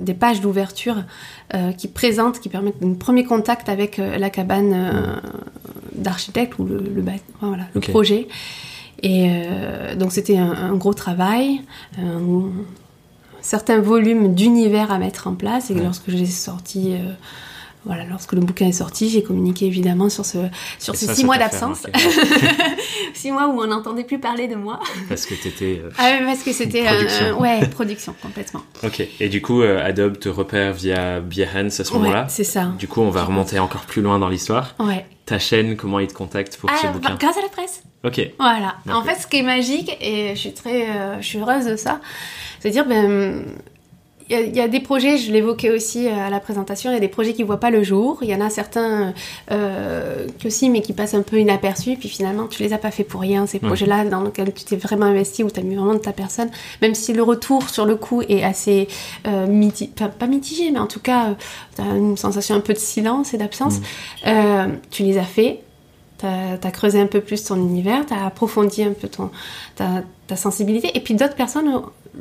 [0.00, 0.96] des pages d'ouverture
[1.72, 5.16] qui présentent, qui permettent un premier contact avec euh, la cabane euh,
[5.94, 7.90] d'architecte ou le, le, bât- voilà, le Ok.
[7.90, 8.28] projet.
[9.02, 11.60] Et euh, donc c'était un, un gros travail,
[11.98, 12.42] un,
[13.40, 15.70] certain volume d'univers à mettre en place.
[15.70, 15.82] Et Ouais.
[15.84, 17.12] lorsque j'ai sorti, euh,
[17.88, 20.38] voilà, lorsque le bouquin est sorti, j'ai communiqué évidemment sur ce
[20.78, 21.86] sur ces six mois d'absence.
[23.14, 24.78] six mois où on n'entendait plus parler de moi.
[25.08, 25.80] Parce que t'étais.
[25.84, 27.40] euh, Ah parce que c'était euh, Production.
[27.40, 28.60] ouais production complètement.
[28.84, 29.02] Ok.
[29.20, 32.26] Et du coup, euh, Adobe te repère via Behance à ce Ouais, moment-là.
[32.28, 32.72] c'est ça.
[32.78, 34.74] Du coup, on va remonter encore plus loin dans l'histoire.
[34.78, 35.04] Ouais.
[35.26, 37.82] ta chaîne, comment ils te contactent pour ce Ah, bouquin grâce à la presse.
[38.04, 38.20] Ok.
[38.38, 38.76] Voilà.
[38.92, 41.76] En fait, ce qui est magique, et je suis très, euh, je suis heureuse de
[41.76, 42.00] ça,
[42.60, 43.42] c'est dire, ben,
[44.30, 47.00] il y, a- des projets, je l'évoquais aussi euh, à la présentation, il y a
[47.00, 48.18] des projets qui voient pas le jour.
[48.22, 49.14] Il y en a certains
[49.50, 51.96] euh, qui aussi, mais qui passent un peu inaperçus.
[51.96, 53.66] Puis finalement, tu les as pas fait pour rien, ces Ouais.
[53.66, 56.50] projets-là dans lesquels tu t'es vraiment investi, où tu as mis vraiment de ta personne.
[56.82, 58.88] Même si le retour sur le coup est assez
[59.26, 59.46] euh,
[59.96, 61.34] enfin, pas mitigé, mais en tout cas,
[61.76, 63.80] tu as une sensation un peu de silence et d'absence.
[64.26, 65.60] Euh, tu les as fait.
[66.18, 69.30] T'as as creusé un peu plus ton univers, t'as approfondi un peu ton,
[69.76, 71.70] ta, ta sensibilité, et puis d'autres personnes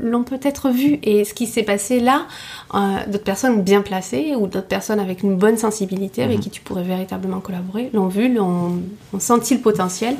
[0.01, 0.99] l'ont peut-être vu.
[1.03, 2.25] Et ce qui s'est passé là,
[2.73, 2.77] euh,
[3.07, 6.43] d'autres personnes bien placées ou d'autres personnes avec une bonne sensibilité, avec Mhm.
[6.43, 8.81] qui tu pourrais véritablement collaborer, l'ont vu, l'ont
[9.13, 10.15] ont senti le potentiel,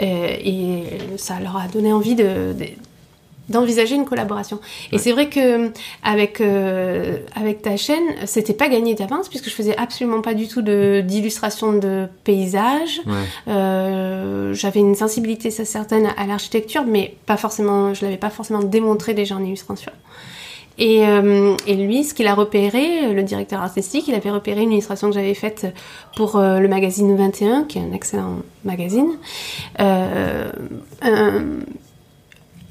[0.00, 0.84] euh, et
[1.16, 2.66] ça leur a donné envie de- de-
[3.52, 4.58] d'envisager une collaboration.
[4.90, 5.00] Et Ouais.
[5.02, 5.70] c'est vrai que
[6.02, 10.48] avec euh, avec ta chaîne, c'était pas gagné d'avance puisque je faisais absolument pas du
[10.48, 13.00] tout de d'illustration de paysages.
[13.06, 13.12] Ouais.
[13.48, 18.62] Euh, j'avais une sensibilité ça, certaine à l'architecture, mais pas forcément, je l'avais pas forcément
[18.62, 19.92] démontré déjà en illustration.
[20.78, 24.72] Et, euh, et lui, ce qu'il a repéré, le directeur artistique, il avait repéré une
[24.72, 25.66] illustration que j'avais faite
[26.16, 29.10] pour euh, le magazine 21, qui est un excellent magazine.
[29.80, 30.50] Euh,
[31.02, 31.42] un-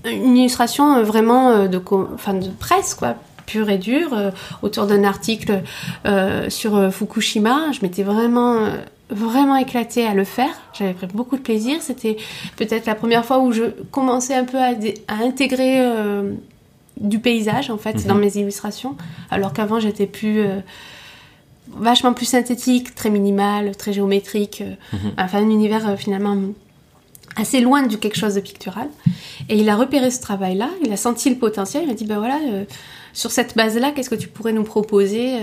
[0.05, 4.31] une illustration euh, vraiment euh, de, co- enfin, de presse, quoi, pure et dure, euh,
[4.61, 5.61] autour d'un article
[6.05, 7.71] euh, sur Fukushima.
[7.71, 8.57] Je m'étais vraiment,
[9.09, 10.53] vraiment éclatée à le faire.
[10.73, 11.77] J'avais pris beaucoup de plaisir.
[11.81, 12.17] C'était
[12.57, 14.71] peut-être la première fois où je commençais un peu à,
[15.23, 15.81] intégrer
[16.99, 18.03] du paysage, en fait, Mhm.
[18.03, 18.95] dans mes illustrations,
[19.31, 20.43] alors qu'avant j'étais plus...
[21.77, 24.61] vachement plus synthétique, très minimal, très géométrique,
[24.93, 24.99] Mhm.
[25.17, 26.35] enfin un univers euh, finalement
[27.35, 28.87] assez loin du quelque chose de pictural.
[29.49, 32.17] Et il a repéré ce travail-là, il a senti le potentiel, il m'a dit, ben
[32.19, 32.63] voilà, euh,
[33.13, 35.39] sur cette base-là, qu'est-ce que tu pourrais nous proposer euh,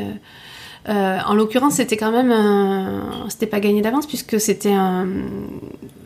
[0.89, 3.27] euh, En l'occurrence, c'était quand même un...
[3.29, 5.07] C'était pas gagné d'avance, puisque c'était un...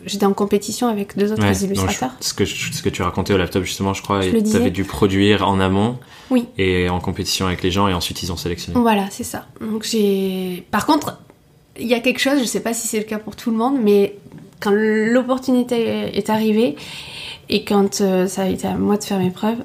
[0.04, 2.10] J'étais en compétition avec deux autres Ouais, je- illustrateurs.
[2.20, 5.46] ce, que, ce que tu racontais au laptop, justement, je crois, tu avais dû produire
[5.48, 5.98] en amont
[6.30, 6.46] Oui.
[6.58, 8.78] et en compétition avec les gens, et ensuite ils ont sélectionné.
[8.80, 9.46] Voilà, c'est ça.
[9.60, 10.66] Donc j'ai.
[10.72, 11.18] Par contre,
[11.78, 13.56] il y a quelque chose, je sais pas si c'est le cas pour tout le
[13.56, 14.16] monde, mais
[14.62, 16.76] quand l'opportunité est arrivée
[17.48, 19.58] et quand euh, ça a été à moi de faire mes preuves,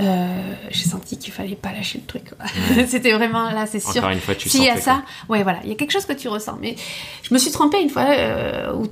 [0.00, 2.30] euh, j'ai senti qu'il fallait pas lâcher le truc.
[2.88, 3.98] C'était vraiment là, c'est sûr.
[3.98, 6.04] Encore une fois, tu S'il y a ça, ouais, voilà, il y a quelque chose
[6.06, 6.58] que tu ressens.
[6.60, 6.74] Mais
[7.22, 8.86] je me suis trompée une fois, euh, où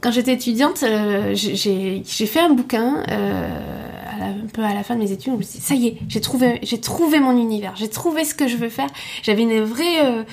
[0.00, 4.94] quand j'étais étudiante, euh, j'ai- fait un bouquin, à la- un peu à la fin
[4.94, 7.18] de mes études, où je me suis dit, ça y est, j'ai trouvé, j'ai trouvé
[7.18, 8.88] mon univers, j'ai trouvé ce que je veux faire.
[9.22, 10.24] J'avais une vraie...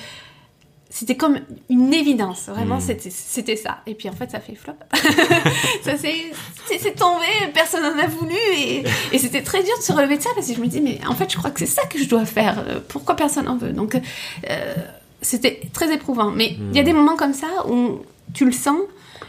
[0.96, 2.96] c'était comme une évidence, vraiment, Mm.
[3.10, 3.78] c'était ça.
[3.84, 4.74] Et puis en fait, ça fait flop.
[5.82, 8.36] ça s'est tombé, personne n'en a voulu.
[8.56, 10.80] Et, et c'était très dur de se relever de ça parce que je me dis,
[10.80, 12.64] mais en fait, je crois que c'est ça que je dois faire.
[12.88, 13.72] Pourquoi personne n'en veut?
[13.72, 13.96] Donc,
[14.48, 14.74] euh,
[15.20, 16.30] c'était très éprouvant.
[16.30, 16.84] Mais il y a Mm.
[16.86, 17.98] des moments comme ça où
[18.32, 18.78] tu le sens,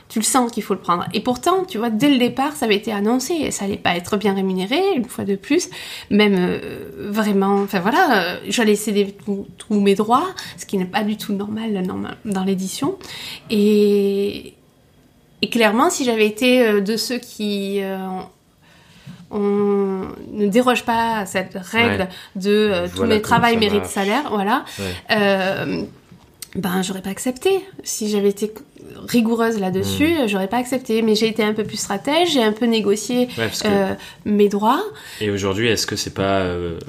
[0.08, 1.04] tu le sens qu'il faut le prendre.
[1.14, 3.34] Et pourtant, tu vois, dès le départ, ça avait été annoncé.
[3.34, 5.68] et Ça allait pas être bien rémunéré, une fois de plus.
[6.12, 9.16] Même euh, vraiment, enfin voilà, euh, j'allais céder
[9.58, 10.28] tous mes droits,
[10.58, 12.98] ce qui n'est pas du tout normal, normal dans l'édition.
[13.50, 14.54] Et,
[15.42, 17.98] et clairement, si j'avais été euh, de ceux qui euh,
[19.32, 22.10] on ne déroge pas à cette règle Ouais.
[22.36, 24.86] de euh, tous Voilà mes travail mérite salaire, voilà, Ouais.
[25.18, 25.82] euh,
[26.56, 27.60] ben j'aurais pas accepté.
[27.84, 28.52] Si j'avais été
[29.08, 30.28] rigoureuse là-dessus, Hmm.
[30.28, 31.02] j'aurais pas accepté.
[31.02, 33.94] Mais j'ai été un peu plus stratège, j'ai un peu négocié Ouais, euh,
[34.26, 34.84] mes droits.
[35.22, 36.80] Et aujourd'hui, est-ce que c'est pas euh,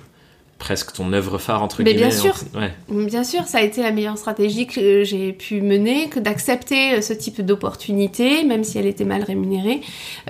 [0.59, 2.35] presque ton œuvre phare, entre Mais guillemets bien sûr.
[2.55, 2.73] Ouais.
[2.89, 7.01] Bien sûr, ça a été la meilleure stratégie que j'ai pu mener, que d'accepter euh,
[7.03, 9.81] ce type d'opportunité, même si elle était mal rémunérée,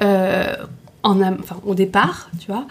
[0.03, 0.47] euh,
[1.03, 2.67] en enfin, au départ, tu vois,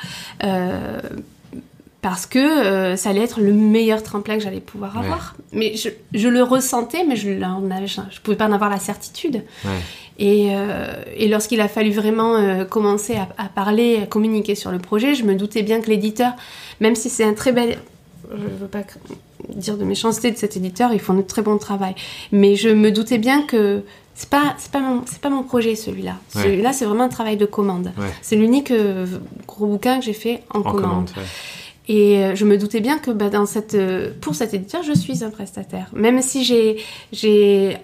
[2.07, 5.05] parce que euh, ça allait être le meilleur tremplin que j'allais pouvoir Ouais.
[5.05, 5.33] avoir.
[5.53, 9.41] Mais je, je le ressentais, mais je ne pouvais pas en avoir la certitude.
[9.63, 9.71] Ouais.
[10.19, 14.71] Et, euh, et lorsqu'il a fallu vraiment euh, commencer à, à parler, à communiquer sur
[14.71, 16.33] le projet, je me doutais bien que l'éditeur,
[16.79, 17.79] même si c'est un très bel...
[18.31, 18.83] Je veux pas
[19.55, 21.95] dire de méchanceté de cet éditeur, ils font de très bon travail.
[22.31, 23.81] Mais je me doutais bien que
[24.13, 26.17] c'est pas, c'est pas, mon, c'est pas mon projet celui-là.
[26.35, 26.43] Ouais.
[26.43, 27.91] Celui-là, c'est vraiment un travail de commande.
[28.21, 28.71] C'est l'unique
[29.47, 30.81] gros bouquin que j'ai fait en, En commande.
[30.83, 31.09] commande.
[31.87, 34.93] Et euh, je me doutais bien que bah, dans cette, euh, pour cet éditeur, je
[34.93, 35.87] suis un prestataire.
[35.93, 36.77] Même si j'ai,
[37.11, 37.77] j'ai,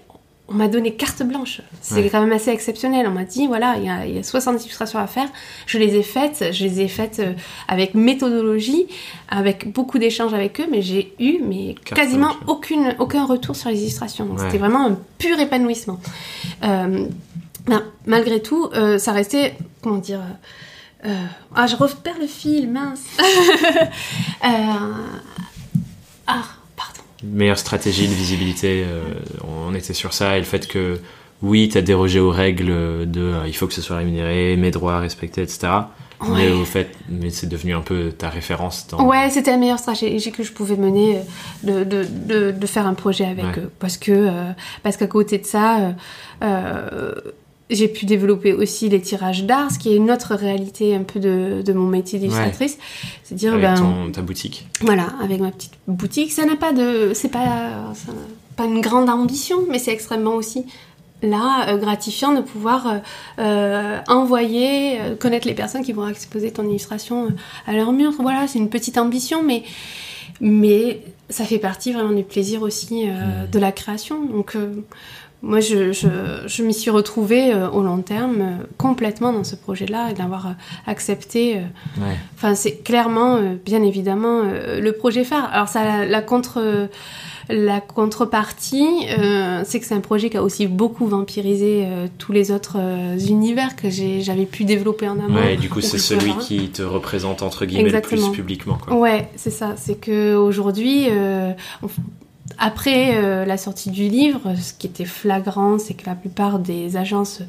[0.48, 1.62] on m'a donné carte blanche.
[1.82, 2.10] C'est Ouais.
[2.12, 3.06] quand même assez exceptionnel.
[3.08, 5.30] On m'a dit, voilà, il y a, il y a 60 illustrations à faire.
[5.68, 6.52] Je les ai faites.
[6.52, 7.34] Je les ai faites euh,
[7.68, 8.88] avec méthodologie,
[9.30, 13.56] avec beaucoup d'échanges avec eux, mais j'ai eu mais Carte quasiment blanche, aucune, aucun retour
[13.56, 14.26] sur les illustrations.
[14.26, 14.46] Donc Ouais.
[14.46, 16.00] c'était vraiment un pur épanouissement.
[16.64, 17.06] Euh,
[17.68, 20.34] ben, malgré tout, euh, ça restait, comment dire, euh,
[21.56, 23.04] ah, je repère le fil, mince.
[24.44, 24.48] Euh,
[26.26, 26.44] ah,
[26.76, 27.02] pardon.
[27.24, 28.84] meilleure stratégie de visibilité.
[29.44, 31.00] on était sur ça et le fait que
[31.44, 35.00] oui, tu as dérogé aux règles de il faut que ce soit rémunéré, mes droits
[35.00, 35.68] respectés, etc.
[36.30, 38.88] Mais au fait, mais c'est devenu un peu ta référence.
[38.88, 39.04] Dans...
[39.04, 41.20] Ouais, c'était la meilleure stratégie que je pouvais mener
[41.64, 43.72] de, de, de, de faire un projet avec eux.
[43.80, 44.30] Parce que
[44.84, 45.94] parce qu'à côté de ça,
[46.44, 47.14] euh,
[47.72, 51.20] j'ai pu développer aussi les tirages d'art, ce qui est une autre réalité un peu
[51.20, 52.78] de, de mon métier d'illustratrice.
[53.24, 54.68] C'est dire avec ben, ton, ta boutique.
[54.82, 56.32] Voilà, avec ma petite boutique.
[56.32, 57.94] Ça n'a pas de, c'est pas,
[58.58, 60.66] pas une grande ambition, mais c'est extrêmement aussi
[61.24, 62.98] là euh, gratifiant de pouvoir euh,
[63.40, 67.30] euh envoyer, connaître les personnes qui vont exposer ton illustration
[67.68, 68.12] à leur mur.
[68.20, 69.64] Voilà, c'est une petite ambition, mais
[70.42, 73.52] mais ça fait partie vraiment du plaisir aussi mmh.
[73.52, 74.26] de la création.
[74.26, 74.58] Donc
[75.44, 76.08] moi, je, je,
[76.46, 80.48] je m'y suis retrouvée euh, au long terme euh, complètement dans ce projet-là et d'avoir
[80.48, 80.52] euh,
[80.86, 81.60] accepté.
[82.36, 85.50] Enfin, c'est clairement, bien évidemment, le projet phare.
[85.52, 86.90] Alors, ça, la, contre,
[87.50, 89.08] la contrepartie,
[89.64, 91.88] c'est que c'est un projet qui a aussi beaucoup vampirisé
[92.18, 92.78] tous les autres
[93.30, 95.36] univers que j'avais pu développer en amont.
[95.36, 98.78] Ouais, et du coup, c'est celui qui te représente entre guillemets le plus publiquement.
[98.84, 98.96] Quoi.
[98.96, 99.76] Ouais, c'est ça.
[99.78, 101.08] C'est que aujourd'hui,
[102.58, 106.98] après euh, la sortie du livre, ce qui était flagrant, c'est que la plupart des
[106.98, 107.42] agences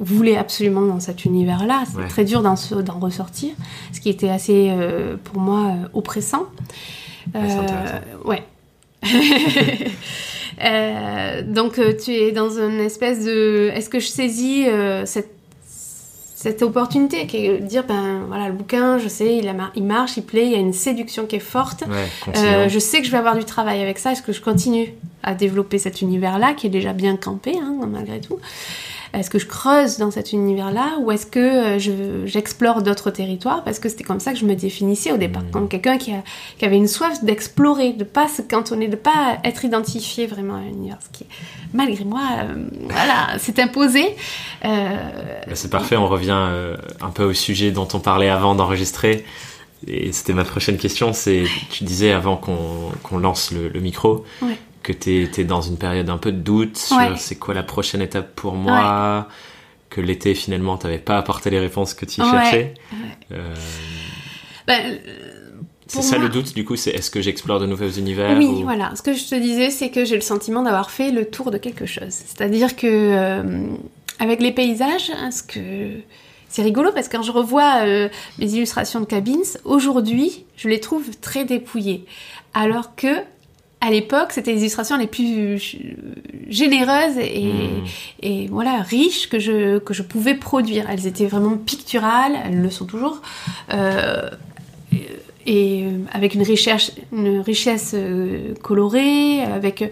[0.00, 1.84] voulaient absolument dans cet univers-là.
[1.86, 2.56] C'était très dur d'en
[2.98, 3.54] ressortir,
[3.92, 6.46] ce qui était assez, euh, pour moi, euh, oppressant.
[8.24, 8.42] ouais.
[11.46, 13.70] donc tu es dans une espèce de...
[13.74, 14.64] Est-ce que je saisis
[15.04, 15.30] cette
[16.44, 20.18] cette opportunité qui est de dire ben voilà le bouquin je sais il, il marche
[20.18, 21.84] il plaît il y a une séduction qui est forte.
[22.36, 24.12] Euh, je sais que je vais avoir du travail avec ça.
[24.12, 24.92] Est-ce que je continue
[25.22, 28.38] à développer cet univers là qui est déjà bien campé hein, malgré tout?
[29.14, 33.62] Est-ce que je creuse dans cet univers-là ou est-ce que euh, j'explore d'autres territoires?
[33.64, 35.50] Parce que c'était comme ça que je me définissais au départ, mmh.
[35.50, 36.12] comme quelqu'un qui,
[36.62, 40.68] avait une soif d'explorer, de pas se cantonner, de pas être identifié vraiment à un
[40.68, 40.98] univers.
[41.00, 41.26] Ce qui,
[41.72, 44.16] malgré moi, euh, voilà, c'est imposé.
[44.64, 44.96] Euh,
[45.46, 46.50] bah, c'est parfait, on revient
[47.00, 49.24] un peu au sujet dont on parlait avant d'enregistrer.
[49.86, 54.24] Et c'était ma prochaine question, c'est, tu disais avant qu'on lance le, micro,
[54.84, 58.02] que tu étais dans une période un peu de doute sur c'est quoi la prochaine
[58.02, 59.26] étape pour moi,
[59.90, 62.74] que l'été finalement tu n'avais pas apporté les réponses que tu cherchais.
[63.32, 63.54] Euh,
[64.68, 64.98] ben,
[65.86, 68.94] c'est ça le doute du coup, c'est est-ce que j'explore de nouveaux univers Oui, voilà.
[68.94, 71.58] Ce que je te disais, c'est que j'ai le sentiment d'avoir fait le tour de
[71.58, 72.10] quelque chose.
[72.10, 73.66] C'est-à-dire que euh,
[74.18, 76.00] avec les paysages, hein, ce que
[76.48, 78.08] c'est rigolo parce que quand je revois euh,
[78.38, 82.04] mes illustrations de cabines, aujourd'hui, je les trouve très dépouillées.
[82.52, 83.22] Alors que
[83.84, 85.76] à l'époque, c'était les illustrations les plus
[86.48, 87.84] généreuses et, hmm.
[88.22, 90.86] et, voilà riches que je, que je pouvais produire.
[90.88, 93.20] Elles étaient vraiment picturales, elles le sont toujours,
[93.72, 94.30] euh,
[95.46, 99.86] et avec une richesse, une richesse euh, colorée, avec euh,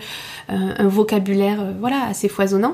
[0.49, 2.72] un vocabulaire voilà assez foisonnant.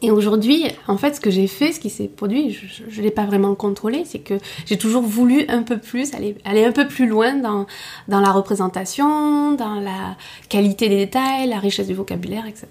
[0.00, 3.10] Et aujourd'hui, en fait, ce que j'ai fait, ce qui s'est produit, je ne l'ai
[3.10, 4.34] pas vraiment contrôlé, c'est que
[4.64, 7.66] j'ai toujours voulu un peu plus, aller, aller un peu plus loin dans,
[8.06, 10.16] dans la représentation, dans la
[10.48, 12.68] qualité des détails, la richesse du vocabulaire, etc.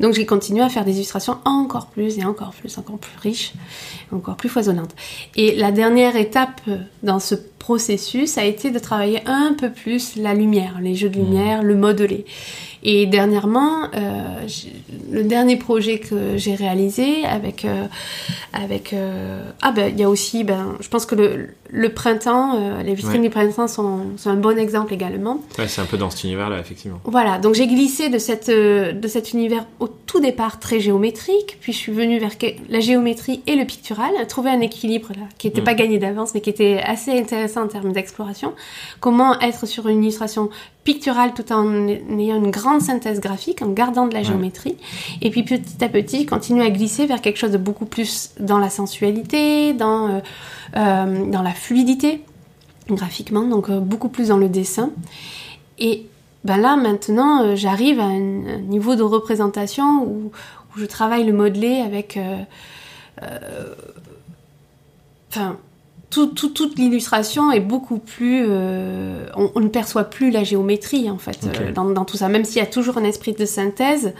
[0.00, 3.52] Donc j'ai continué à faire des illustrations encore plus et encore plus, encore plus riches,
[4.12, 4.94] encore plus foisonnantes.
[5.36, 6.60] Et la dernière étape
[7.02, 11.18] dans ce processus a été de travailler un peu plus la lumière, les jeux de
[11.20, 11.24] mmh.
[11.24, 12.24] lumière, le modelé.
[12.82, 14.46] Et dernièrement, euh,
[15.12, 17.84] le dernier projet que j'ai réalisé avec euh,
[18.54, 22.80] avec euh, ah ben il y a aussi ben je pense que le, le printemps,
[22.82, 25.40] les vitrines du printemps sont, sont, un bon exemple également.
[25.58, 27.00] Ouais, c'est un peu dans cet univers-là, effectivement.
[27.04, 31.72] Voilà, donc j'ai glissé de, cette, de cet univers au tout départ très géométrique, puis
[31.72, 32.32] je suis venue vers
[32.68, 35.64] la géométrie et le pictural, trouver un équilibre là, qui n'était mm.
[35.64, 38.52] pas gagné d'avance, mais qui était assez intéressant en termes d'exploration.
[39.00, 40.50] Comment être sur une illustration
[40.84, 44.76] picturale tout en ayant une grande synthèse graphique, en gardant de la géométrie.
[45.20, 48.58] Et puis petit à petit, continuer à glisser vers quelque chose de beaucoup plus dans
[48.58, 50.20] la sensualité, dans, euh,
[50.76, 52.22] euh, dans la fluidité
[52.88, 54.90] graphiquement, donc euh, beaucoup plus dans le dessin.
[55.78, 56.06] Et
[56.44, 60.32] ben là maintenant, j'arrive à un, niveau de représentation où,
[60.76, 62.18] je travaille le modelé avec...
[65.28, 65.58] Enfin,
[66.10, 68.44] toute l'illustration est beaucoup plus.
[68.48, 72.56] Euh, on, ne perçoit plus la géométrie en fait euh, dans, tout ça, même s'il
[72.56, 74.12] y a toujours un esprit de synthèse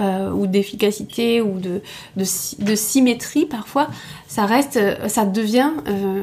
[0.00, 1.82] euh, ou d'efficacité ou de,
[2.16, 3.88] de, symétrie parfois,
[4.26, 5.70] ça reste, ça devient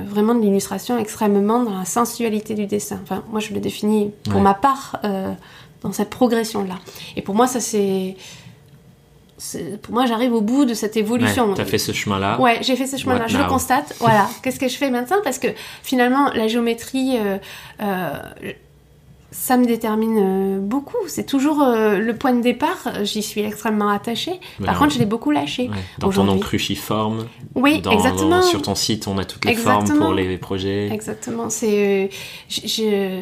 [0.08, 3.00] vraiment de l'illustration extrêmement dans la sensualité du dessin.
[3.04, 5.02] Enfin, moi je le définis pour ma part
[5.84, 6.80] dans cette progression là.
[7.16, 8.16] Et pour moi, ça c'est
[9.82, 11.50] pour moi, j'arrive au bout de cette évolution.
[11.50, 12.40] Ouais, T'as fait ce chemin-là.
[12.40, 13.28] Ouais, j'ai fait ce chemin-là.
[13.28, 13.96] Je le constate.
[14.00, 14.30] voilà.
[14.44, 15.18] Qu'est-ce que je fais maintenant?
[15.24, 15.48] Parce que
[15.84, 17.38] finalement, la géométrie, euh,
[17.82, 18.14] euh,
[19.32, 20.98] ça me détermine euh, beaucoup.
[21.08, 23.04] C'est toujours euh, le point de départ.
[23.04, 24.40] J'y suis extrêmement attachée.
[24.64, 25.70] Par contre, je l'ai beaucoup lâché.
[26.00, 27.28] Dans ton nom cruciforme.
[27.56, 28.42] Oui, exactement.
[28.42, 30.90] sur ton site, on a toutes les formes pour les projets.
[30.92, 31.50] Exactement.
[31.50, 32.10] C'est,
[32.50, 33.22] je, je,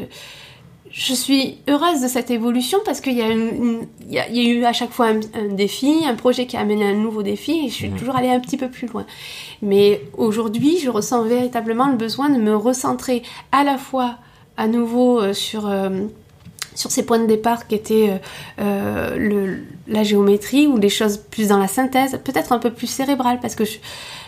[0.91, 4.91] suis heureuse de cette évolution parce qu'il y, a il y, a, eu à chaque
[4.91, 8.15] fois un, défi, un projet qui a amené un nouveau défi et je suis toujours
[8.15, 9.05] allée un petit peu plus loin.
[9.61, 14.17] Mais aujourd'hui, je ressens véritablement le besoin de me recentrer à la fois
[14.57, 16.07] à nouveau euh, sur, euh,
[16.75, 18.19] sur ces points de départ qui étaient
[18.59, 22.87] euh, le, la géométrie ou des choses plus dans la synthèse, peut-être un peu plus
[22.87, 23.63] cérébrale parce que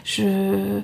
[0.06, 0.82] je,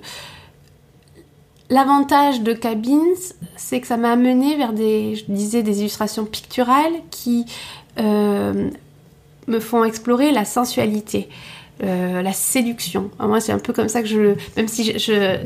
[1.70, 3.20] L'avantage de Cabins,
[3.58, 7.46] c'est que ça m'a amené vers des, je disais, des illustrations picturales qui
[8.00, 11.30] me font explorer la sensualité,
[11.82, 13.10] la séduction.
[13.20, 15.40] moi, c'est un peu comme ça que je Même si je,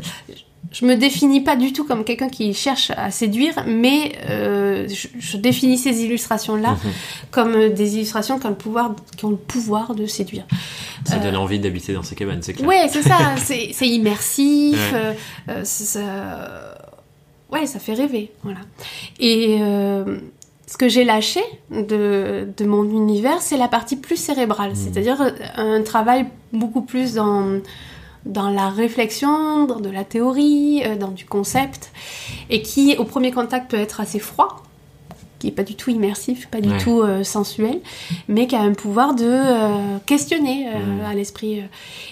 [0.72, 4.88] je me définis pas du tout comme quelqu'un qui cherche à séduire, mais euh,
[5.20, 6.92] je, définis ces illustrations-là mhm.
[7.30, 10.46] comme des illustrations qui ont le pouvoir, qui ont le pouvoir de séduire.
[11.06, 12.68] Ça donne euh, envie d'habiter dans ces cabanes, c'est clair.
[12.68, 15.18] Ouais, c'est ça, c'est immersif, ouais.
[15.50, 16.71] Euh, ça,
[17.52, 18.60] ouais, ça fait rêver, voilà.
[19.20, 19.60] Et
[20.68, 24.76] ce que j'ai lâché de, de, mon univers, c'est la partie plus cérébrale, mhm.
[24.76, 27.60] c'est-à-dire un travail beaucoup plus dans
[28.26, 31.92] dans la réflexion, dans de la théorie, euh, dans du concept,
[32.50, 34.62] et qui au premier contact peut être assez froid,
[35.42, 37.80] qui est pas du tout immersif, pas du tout euh, sensuel,
[38.28, 40.68] mais qui a un pouvoir de euh, questionner
[41.04, 41.64] à l'esprit.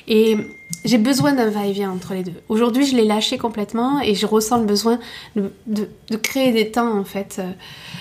[0.08, 0.36] Et
[0.84, 2.34] j'ai besoin d'un va-et-vient entre les deux.
[2.50, 5.00] Aujourd'hui, je l'ai lâché complètement et je ressens le besoin
[5.36, 7.40] de, de créer des temps en fait.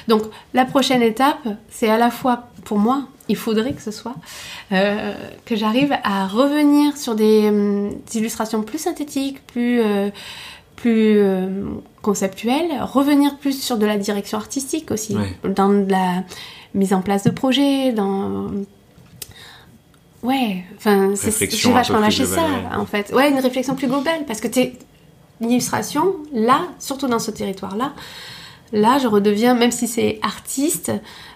[0.09, 0.22] Donc
[0.55, 4.14] la prochaine étape, c'est à la fois pour moi il faudrait que ce soit,
[4.72, 5.14] euh,
[5.45, 10.11] que j'arrive à revenir sur des, hum, illustrations plus synthétiques, plus, euh,
[10.81, 11.49] plus euh,
[12.03, 16.24] conceptuelles, revenir plus sur de la direction artistique aussi, dans de la
[16.74, 18.47] mise en place de projets, dans...
[20.22, 23.12] Ouais, enfin, j'ai vachement lâché ça, en fait.
[23.12, 24.74] Ouais, une réflexion plus globale, parce que t'es...
[25.41, 27.93] L'illustration, là, surtout dans ce territoire-là,
[28.72, 30.91] là, je redeviens, même si c'est artiste,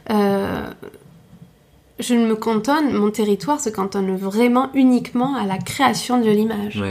[0.09, 6.83] je ne me cantonne, mon territoire se cantonne vraiment uniquement à la création de l'image.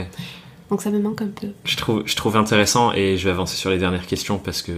[0.72, 1.48] Donc ça me manque un peu.
[1.66, 4.72] Je trouve, je trouve intéressant et je vais avancer sur les dernières questions parce que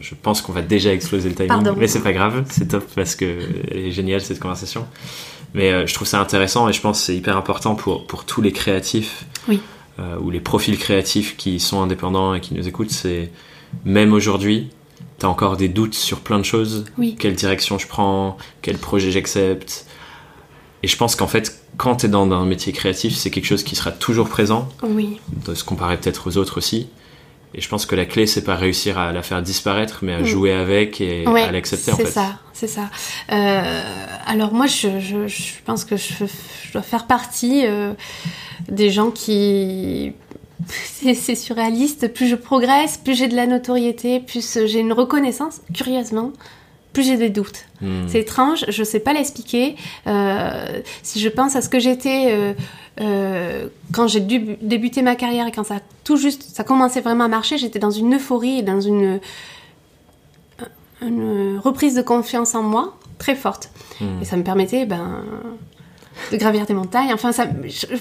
[0.00, 1.48] je pense qu'on va déjà exploser le timing.
[1.50, 1.76] Pardon.
[1.78, 3.38] Mais c'est pas grave, c'est top parce que
[3.70, 4.88] elle est géniale cette conversation.
[5.54, 8.24] Mais euh, je trouve ça intéressant et je pense que c'est hyper important pour, pour
[8.24, 9.60] tous les créatifs oui.
[10.00, 12.90] euh, ou les profils créatifs qui sont indépendants et qui nous écoutent.
[12.90, 13.30] C'est
[13.84, 14.70] même aujourd'hui,
[15.18, 16.86] t'as encore des doutes sur plein de choses.
[17.20, 19.86] Quelle direction je prends, quel projet j'accepte.
[20.82, 23.76] Et je pense qu'en fait, quand t'es dans un métier créatif, c'est quelque chose qui
[23.76, 24.68] sera toujours présent.
[24.82, 25.20] Oui.
[25.46, 26.88] De se comparer peut-être aux autres aussi.
[27.54, 30.20] Et je pense que la clé, c'est pas réussir à la faire disparaître, mais à
[30.20, 30.26] mm.
[30.26, 32.04] jouer avec et à l'accepter en fait.
[32.04, 32.90] C'est ça, c'est ça.
[33.32, 33.82] Euh,
[34.26, 36.12] alors moi, je, je, je, pense que je,
[36.64, 37.92] je dois faire partie euh,
[38.68, 40.12] des gens qui
[40.68, 42.12] c'est surréaliste.
[42.12, 46.32] Plus je progresse, plus j'ai de la notoriété, plus j'ai une reconnaissance, curieusement,
[46.96, 47.66] plus j'ai des doutes.
[47.82, 48.08] Hmm.
[48.08, 49.76] C'est étrange, je sais pas l'expliquer.
[50.06, 52.54] Euh, si je pense à ce que j'étais euh,
[53.02, 57.28] euh, quand j'ai débuté ma carrière et quand ça tout juste, ça commençait vraiment à
[57.28, 59.20] marcher, j'étais dans une euphorie et dans une,
[61.02, 63.68] une reprise de confiance en moi très forte.
[64.00, 64.22] Hmm.
[64.22, 65.22] Et ça me permettait, ben
[66.32, 67.12] de gravir des montagnes.
[67.12, 67.46] Enfin, ça,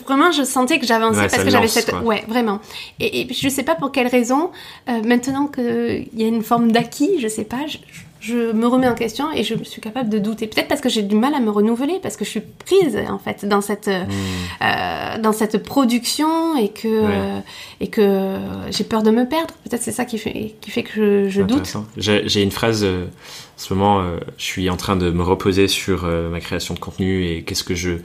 [0.05, 2.61] vraiment, je sentais que j'avançais parce que j'avais cette, ouais, vraiment.
[3.01, 4.51] Et, et, je sais pas pour quelle raison.
[4.87, 7.67] Euh, maintenant qu'il y a une forme d'acquis, je sais pas.
[7.67, 8.01] Je, je
[8.33, 10.47] me remets en question et je suis capable de douter.
[10.47, 13.19] Peut-être parce que j'ai du mal à me renouveler, parce que je suis prise en
[13.19, 14.63] fait dans cette hmm.
[14.63, 17.39] euh, dans cette production et que euh,
[17.79, 18.37] et que
[18.71, 19.53] j'ai peur de me perdre.
[19.63, 21.77] Peut-être c'est ça qui fait qui fait que je, je doute.
[21.97, 22.83] J'ai une phrase.
[22.83, 26.41] Euh, en ce moment, euh, je suis en train de me reposer sur euh, ma
[26.41, 27.97] création de contenu et qu'est-ce que je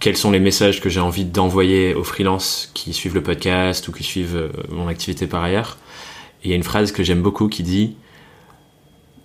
[0.00, 3.92] quels sont les messages que j'ai envie d'envoyer aux freelances qui suivent le podcast ou
[3.92, 5.76] qui suivent mon activité par ailleurs.
[6.42, 7.94] Et il y a une phrase que j'aime beaucoup qui dit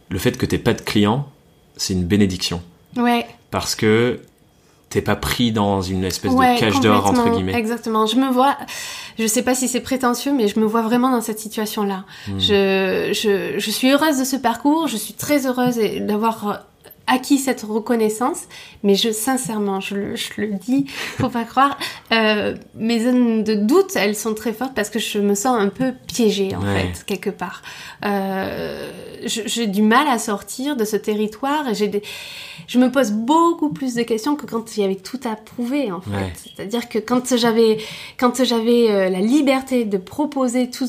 [0.09, 1.27] le fait que t'aies pas de clients,
[1.75, 2.61] c'est une bénédiction.
[2.95, 3.25] Ouais.
[3.51, 4.19] Parce que
[4.89, 7.53] t'es pas pris dans une espèce de cage d'or entre guillemets.
[7.53, 8.05] Exactement.
[8.05, 8.57] Je me vois,
[9.19, 12.05] je sais pas si c'est prétentieux, mais je me vois vraiment dans cette situation-là.
[12.27, 12.39] Hmm.
[12.39, 14.87] Je, je, je suis heureuse de ce parcours.
[14.87, 16.65] Je suis très heureuse d'avoir
[17.07, 18.43] acquis cette reconnaissance,
[18.83, 21.77] mais je sincèrement, je le, je le dis, faut pas croire,
[22.11, 25.69] euh, mes zones de doute, elles sont très fortes parce que je me sens un
[25.69, 27.61] peu piégée en fait quelque part.
[28.05, 28.91] Euh,
[29.25, 31.73] j'ai du mal à sortir de ce territoire.
[31.73, 32.03] J'ai des...
[32.67, 35.91] je me pose beaucoup plus de questions que quand il y avait tout à prouver
[35.91, 36.51] en fait.
[36.55, 37.77] C'est-à-dire que quand j'avais
[38.19, 40.87] quand j'avais euh, la liberté de proposer tout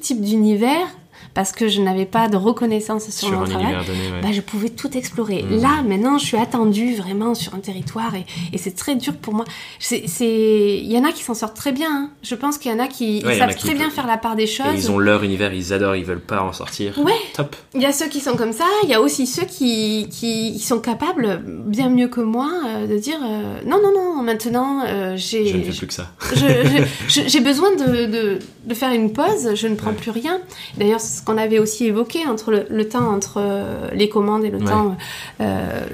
[0.00, 0.86] type d'univers
[1.34, 4.20] parce que je n'avais pas de reconnaissance sur, Sur mon travail, univers donné, ouais.
[4.22, 5.42] bah, je pouvais tout explorer.
[5.42, 5.60] Mhm.
[5.60, 9.34] Là, maintenant, je suis attendue vraiment sur un territoire et, et c'est très dur pour
[9.34, 9.44] moi.
[9.80, 11.88] C'est, il y en a qui s'en sortent très bien.
[11.90, 12.10] hein.
[12.22, 14.16] Je pense qu'il y en a qui Ouais, a savent qui très bien faire la
[14.16, 14.66] part des choses.
[14.74, 16.98] Et ils ont leur univers, ils adorent, ils veulent pas en sortir.
[16.98, 17.12] Ouais.
[17.34, 17.56] Top.
[17.74, 20.52] Il y a ceux qui sont comme ça, il y a aussi ceux qui, qui,
[20.54, 24.82] qui sont capables, bien mieux que moi, euh, de dire euh, non, non, non, maintenant
[24.86, 26.10] euh, j'ai, Je ne fais plus que ça.
[27.08, 29.96] j'ai besoin de, de, de faire une pause, je ne prends Ouais.
[29.96, 30.40] plus rien.
[30.78, 34.44] D'ailleurs, c'est ce qu'on avait aussi évoqué entre le, le temps entre euh, les commandes
[34.44, 34.64] et le Ouais.
[34.70, 34.96] temps
[35.40, 35.86] euh,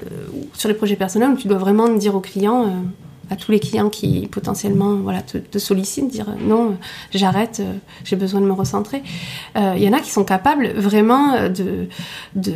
[0.54, 2.68] sur les projets personnels, où tu dois vraiment dire aux clients, euh,
[3.32, 6.76] à tous les clients qui potentiellement voilà, te, te sollicitent, dire non,
[7.12, 7.62] j'arrête,
[8.04, 9.04] j'ai besoin de me recentrer.
[9.56, 11.86] Il y en a qui sont capables vraiment de,
[12.34, 12.52] de,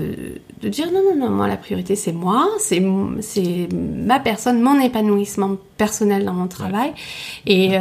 [0.62, 5.56] de dire non, non, non, moi la priorité c'est moi, c'est ma personne, mon épanouissement
[5.76, 6.92] personnel dans mon travail.
[7.46, 7.76] Et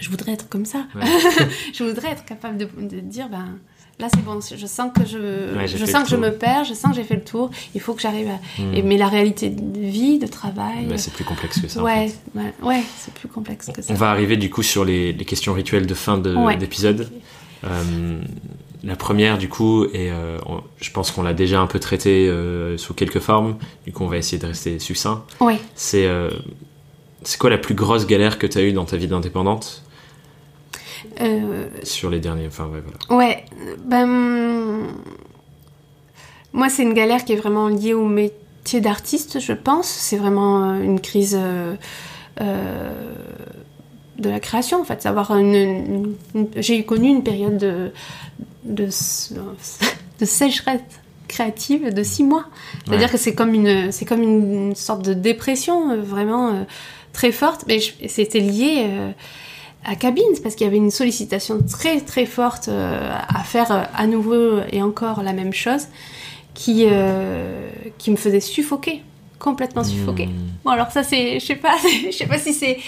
[0.00, 0.84] je voudrais être comme ça.
[0.94, 1.02] Ouais.
[1.74, 3.58] je voudrais être capable de, de dire ben
[3.98, 6.72] là c'est bon, je sens que je, Ouais, je sens que je me perds, je
[6.74, 7.50] sens que j'ai fait le tour.
[7.74, 8.62] Il faut que j'arrive à.
[8.74, 10.86] Et- mais la réalité de vie, de travail.
[10.88, 11.80] Bah, c'est plus complexe que ça.
[11.80, 12.38] en ouais, fait.
[12.38, 13.92] ouais, ouais, c'est plus complexe que ça.
[13.92, 16.56] On va arriver du coup sur les, les questions rituelles de fin de- Ouais.
[16.56, 17.10] d'épisode.
[17.64, 18.20] Euh,
[18.82, 20.38] la première du coup, et euh,
[20.80, 24.08] je pense qu'on l'a déjà un peu traité euh, sous quelques formes, du coup on
[24.08, 25.22] va essayer de rester succinct.
[25.40, 25.58] Ouais.
[25.74, 26.30] C'est euh,
[27.22, 29.82] c'est quoi la plus grosse galère que tu as eue dans ta vie d'indépendante?
[31.20, 33.16] Euh, sur les derniers Enfin ouais, voilà.
[33.18, 33.44] Ouais,
[33.84, 34.86] ben.
[36.52, 39.86] Moi, c'est une galère qui est vraiment liée au métier d'artiste, je pense.
[39.88, 41.74] C'est vraiment euh, une crise euh,
[42.40, 43.14] euh,
[44.18, 45.00] de la création, en fait.
[45.02, 47.92] Savoir une, une- une- J'ai connu une période de,
[48.64, 49.32] de, s-
[50.20, 50.80] de sécheresse
[51.28, 52.46] créative de six mois.
[52.84, 53.12] C'est-à-dire Ouais.
[53.12, 56.62] que c'est comme une, c'est comme une, sorte de dépression vraiment euh,
[57.12, 57.64] très forte.
[57.68, 58.86] Mais c'était lié.
[58.88, 59.10] euh,
[59.84, 63.72] à Cabine, c'est parce qu'il y avait une sollicitation très très forte euh, à faire
[63.72, 65.86] euh, à nouveau et encore la même chose
[66.54, 69.02] qui, euh, qui me faisait suffoquer,
[69.38, 70.26] complètement suffoquer.
[70.26, 70.48] Hmm.
[70.64, 71.76] Bon alors ça c'est, je sais pas,
[72.06, 72.78] je sais pas si c'est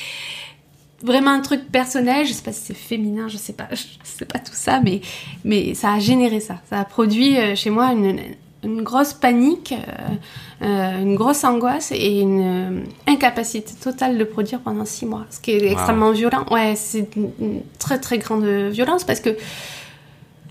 [1.03, 4.26] vraiment un truc personnel, je sais pas si c'est féminin, je sais pas, je sais
[4.26, 5.01] pas tout ça, mais,
[5.45, 6.61] mais ça a généré ça.
[6.68, 8.20] Ça a produit chez moi une,
[8.65, 14.61] une grosse panique, euh, euh, une grosse angoisse et une euh, incapacité totale de produire
[14.61, 15.27] pendant six mois.
[15.31, 16.45] Ce qui est extrêmement violent.
[16.51, 19.37] Ouais, c'est une, très très grande violence parce que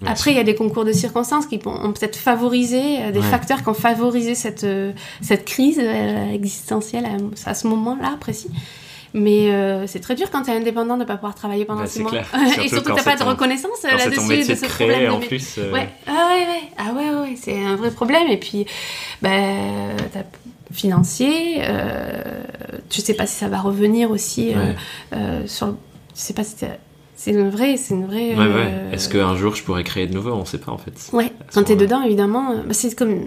[0.03, 3.26] après, il y a des concours de circonstances qui ont peut-être favorisé, des Ouais.
[3.26, 4.66] facteurs qui ont favorisé cette,
[5.22, 5.80] cette crise
[6.34, 8.49] existentielle à, à ce moment-là précis.
[9.14, 11.82] Mais euh, c'est très dur quand tu es indépendant de ne pas pouvoir travailler pendant
[11.82, 12.12] Bah, six mois.
[12.12, 12.26] clair.
[12.34, 15.20] Et Surtout surtout que tu c'est pas de reconnaissance là-dessus de ce créer problème en
[15.20, 15.55] de plus.
[15.57, 18.28] euh, Ouais, ah ouais, ouais, ah ouais, ouais, c'est un vrai problème.
[18.30, 18.66] Et puis,
[19.22, 20.24] ben, t'as
[20.74, 22.43] financier, euh,
[22.89, 24.76] tu sais pas si ça va revenir aussi euh, Ouais.
[25.14, 25.68] euh, sur.
[25.68, 25.74] le-
[26.14, 26.78] Tu sais pas si t'as-
[27.16, 28.34] c'est une vraie, c'est une vraie.
[28.36, 28.47] Ouais, ouais.
[28.70, 30.32] euh, Est-ce qu'un jour je pourrais créer de nouveau?
[30.32, 30.93] On sait pas en fait.
[31.14, 33.26] Ouais, quand t'es dedans, évidemment, bah, c'est comme.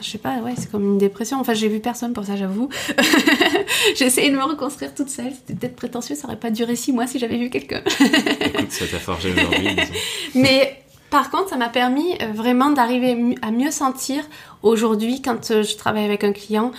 [0.00, 1.38] Je sais pas, ouais, c'est comme une dépression.
[1.40, 2.68] Enfin, j'ai vu personne pour ça, j'avoue.
[3.96, 5.32] j'ai essayé de me reconstruire toute seule.
[5.32, 7.82] C'était peut-être prétentieux, ça aurait pas duré six mois si j'avais vu quelqu'un.
[8.40, 9.76] Écoute, ça t'a forgé aujourd'hui.
[10.34, 14.22] Mais par contre, ça m'a permis euh, vraiment d'arriver à mieux sentir
[14.62, 16.70] aujourd'hui, quand euh, je travaille avec un client,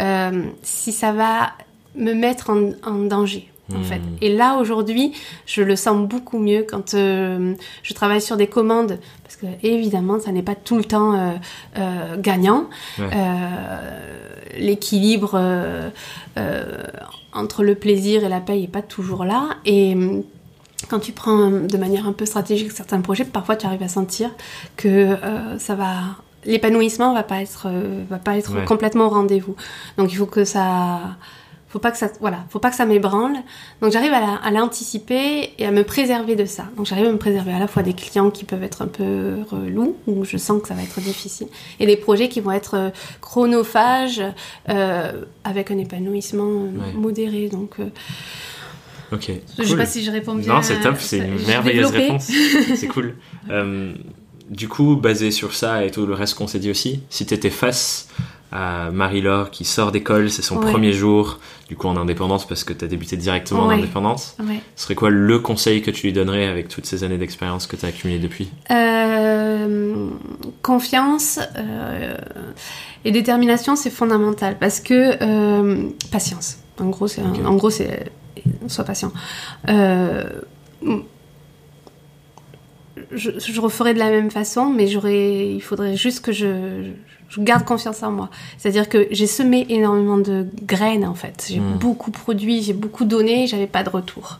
[0.00, 1.52] euh, si ça va
[1.94, 3.48] me mettre en, en danger.
[3.74, 3.84] En Hmm.
[3.84, 4.00] fait.
[4.22, 5.12] Et là aujourd'hui,
[5.44, 7.52] je le sens beaucoup mieux quand euh,
[7.82, 8.98] je travaille sur des commandes,
[9.40, 11.32] que évidemment, ça n'est pas tout le temps euh,
[11.78, 12.66] euh, gagnant.
[12.98, 13.08] Ouais.
[13.14, 15.38] Euh, L'équilibre
[17.32, 19.50] entre le plaisir et la paye est pas toujours là.
[19.64, 20.22] Et hum,
[20.88, 24.30] quand tu prends de manière un peu stratégique certains projets, parfois tu arrives à sentir
[24.76, 25.16] que
[25.58, 25.94] ça va,
[26.44, 27.68] l'épanouissement va pas être,
[28.08, 28.64] va pas être Ouais.
[28.64, 29.54] complètement au rendez-vous.
[29.96, 31.00] Donc il faut que ça,
[31.70, 33.36] faut pas que ça, voilà, faut pas que ça m'ébranle.
[33.82, 36.64] Donc j'arrive à la- à l'anticiper et à me préserver de ça.
[36.76, 39.36] Donc j'arrive à me préserver à la fois des clients qui peuvent être un peu
[39.50, 41.48] relous, où je sens que ça va être difficile,
[41.78, 42.90] et des projets qui vont être euh,
[43.20, 44.22] chronophages,
[44.70, 45.12] euh,
[45.44, 46.92] avec un épanouissement euh, Ouais.
[46.94, 47.48] modéré.
[47.48, 47.88] Donc euh,
[49.12, 49.30] Ok.
[49.58, 50.54] je sais pas si je réponds bien.
[50.54, 52.30] Non, c'est top, c'est une merveilleuse réponse.
[52.76, 53.14] C'est cool.
[53.50, 53.94] Euh,
[54.50, 57.32] du coup, basé sur ça et tout le reste qu'on s'est dit aussi, si tu
[57.32, 58.08] étais face
[58.50, 60.70] à Marie-Laure qui sort d'école, c'est son Ouais.
[60.70, 61.38] premier jour,
[61.68, 64.60] du coup en indépendance parce que tu as débuté directement en indépendance, Ouais.
[64.74, 67.76] ce serait quoi le conseil que tu lui donnerais avec toutes ces années d'expérience que
[67.76, 68.48] tu as accumulées depuis?
[68.70, 70.08] Euh,
[70.62, 72.16] confiance euh,
[73.04, 76.58] et détermination, c'est fondamental parce que euh, patience.
[76.80, 78.10] En gros, c'est en gros c'est
[78.66, 79.12] sois patient.
[83.12, 86.90] Je, je referai de la même façon, mais j'aurais, il faudrait juste que je,
[87.28, 88.30] je garde confiance en moi.
[88.56, 91.46] C'est-à-dire que j'ai semé énormément de graines en fait.
[91.48, 91.78] J'ai Mm.
[91.78, 94.38] beaucoup produit, j'ai beaucoup donné, j'avais pas de retour.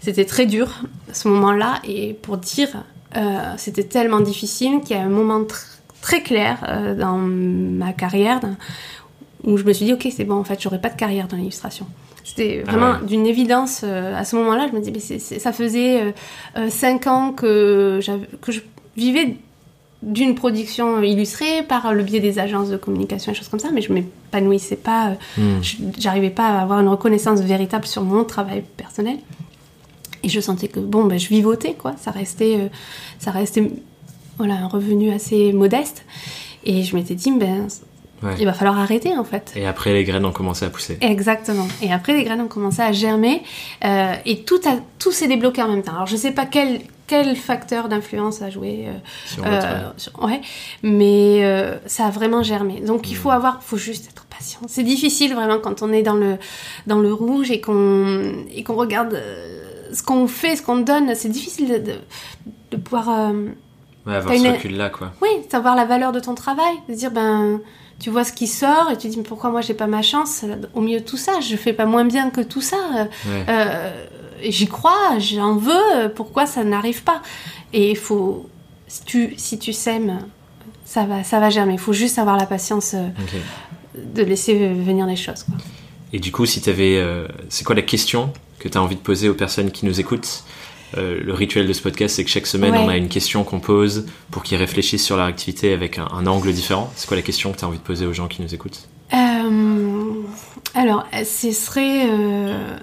[0.00, 2.84] C'était très dur à ce moment-là et pour dire
[3.16, 5.42] euh, c'était tellement difficile qu'il y a un moment
[6.00, 8.40] très clair euh, dans ma carrière
[9.44, 11.36] où je me suis dit, ok, c'est bon, en fait, j'aurais pas de carrière dans
[11.36, 11.86] l'illustration.
[12.24, 13.80] C'était ah vraiment d'une évidence.
[13.82, 16.14] Euh, à ce moment-là, je me dis, mais ça faisait
[16.68, 18.00] 5 ans que,
[18.40, 18.60] que je
[18.96, 19.36] vivais
[20.02, 23.82] d'une production illustrée par le biais des agences de communication et choses comme ça, mais
[23.82, 25.60] je m'épanouissais pas, hmm.
[25.98, 29.18] j'arrivais pas à avoir une reconnaissance véritable sur mon travail personnel.
[30.22, 31.94] Et je sentais que bon, ben, je vivotais quoi.
[31.98, 32.68] Ça restait, euh,
[33.18, 33.70] ça restait,
[34.38, 36.04] voilà, un revenu assez modeste.
[36.64, 37.68] Et je m'étais dit, ben,
[38.38, 39.52] il va falloir arrêter en fait.
[39.56, 40.98] Et après, les graines ont commencé à pousser.
[41.00, 41.66] Exactement.
[41.82, 43.42] Et après, les graines ont commencé à germer.
[43.84, 45.94] Euh, et tout, a, tout s'est débloqué en même temps.
[45.94, 48.88] Alors, je sais pas quel, quel facteur d'influence a joué.
[49.44, 50.40] Euh, sur ouais.
[50.82, 51.42] Mais
[51.86, 52.80] ça a vraiment germé.
[52.80, 53.32] Donc, il faut hmm.
[53.32, 54.60] avoir, faut juste être patient.
[54.68, 56.36] C'est difficile vraiment quand on est dans le,
[56.86, 59.18] dans le rouge et qu'on, et qu'on regarde
[59.92, 61.82] ce qu'on fait, ce qu'on donne, c'est difficile
[62.70, 63.08] de, pouvoir.
[63.08, 63.48] Euh,
[64.06, 65.12] ouais, avoir ce recul-là, quoi.
[65.22, 67.60] Oui, savoir la valeur de ton travail, de dire, ben,
[68.00, 70.02] tu vois ce qui sort et tu te dis, mais pourquoi moi j'ai pas ma
[70.02, 70.44] chance?
[70.74, 73.08] Au milieu de tout ça Je fais pas moins bien que tout ça.
[73.26, 73.92] Euh,
[74.42, 77.22] j'y crois, j'en veux, pourquoi ça n'arrive pas?
[77.72, 78.48] Et il faut.
[78.88, 80.18] Si tu, si tu sèmes,
[80.84, 81.74] ça va, ça va germer.
[81.74, 83.06] Il faut juste avoir la patience euh,
[83.94, 85.54] de laisser venir les choses, quoi.
[86.12, 87.00] Et du coup, si tu avais.
[87.50, 90.42] c'est quoi la question que tu as envie de poser aux personnes qui nous écoutent?
[90.96, 93.60] Euh, le rituel de ce podcast, c'est que chaque semaine, on a une question qu'on
[93.60, 96.90] pose pour qu'ils réfléchissent sur leur activité avec un, angle différent.
[96.96, 98.88] C'est quoi la question que tu as envie de poser aux gens qui nous écoutent?
[99.12, 100.22] Euh,
[100.74, 102.06] Alors, ce serait...
[102.08, 102.76] Euh,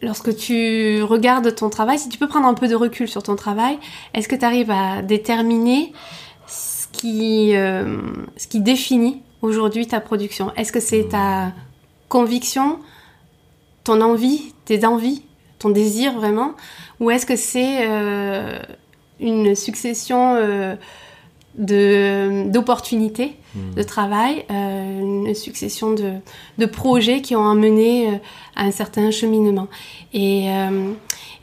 [0.00, 3.36] lorsque tu regardes ton travail, si tu peux prendre un peu de recul sur ton
[3.36, 3.78] travail,
[4.14, 5.92] est-ce que tu arrives à déterminer
[6.46, 10.52] ce qui, ce qui définit aujourd'hui ta production?
[10.54, 11.52] Est-ce que c'est ta
[12.08, 12.78] conviction
[13.88, 15.22] ton envie, tes envies,
[15.58, 16.54] ton désir vraiment
[17.00, 18.58] Ou est-ce que c'est euh,
[19.20, 20.76] une succession euh,
[21.58, 23.74] d'opportunités hmm.
[23.74, 26.14] de travail, euh, une succession de,
[26.58, 28.20] de, projets qui ont amené
[28.56, 29.68] à un certain cheminement
[30.12, 30.48] Et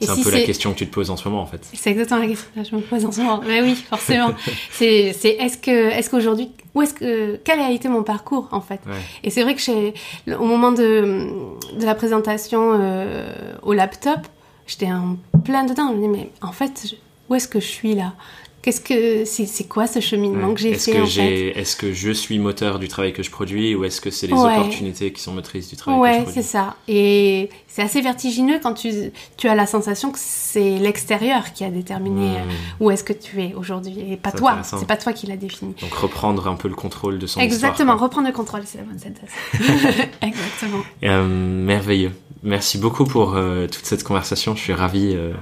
[0.01, 1.67] c'est un peu la question que tu te poses en ce moment, en fait.
[1.73, 3.41] C'est exactement la question que je me pose en ce moment.
[3.45, 4.33] Mais oui, forcément.
[4.71, 8.81] c'est est-ce que est-ce qu'aujourd'hui, où est-ce que quel a été mon parcours en fait?
[9.23, 11.27] Et c'est vrai que au moment de,
[11.79, 14.19] de la présentation euh, au laptop,
[14.67, 15.89] j'étais en plein dedans.
[15.89, 16.95] Je me disais mais en fait,
[17.29, 18.13] où est-ce que je suis là?
[18.65, 22.39] Qu'est-ce que c'est quoi ce cheminement que j'ai fait en fait Est-ce que je suis
[22.39, 25.69] moteur du travail que je produis ou est-ce que c'est les opportunités qui sont motrices
[25.69, 26.35] du travail que je produis?
[26.35, 26.75] Ouais, c'est ça.
[26.87, 28.91] Et c'est assez vertigineux quand tu,
[29.37, 32.83] tu as la sensation que c'est l'extérieur qui a déterminé hmm.
[32.83, 34.57] où est-ce que tu es aujourd'hui et pas toi.
[34.63, 35.75] C'est pas toi qui l'a défini.
[35.79, 38.97] Donc reprendre un peu le contrôle de son Exactement, reprendre le contrôle, c'est la bonne
[38.97, 39.29] sentence.
[40.23, 40.81] Exactement.
[41.03, 42.13] Euh, merveilleux.
[42.41, 44.55] Merci beaucoup pour euh, toute cette conversation.
[44.55, 45.13] Je suis ravi.
[45.13, 45.33] Euh,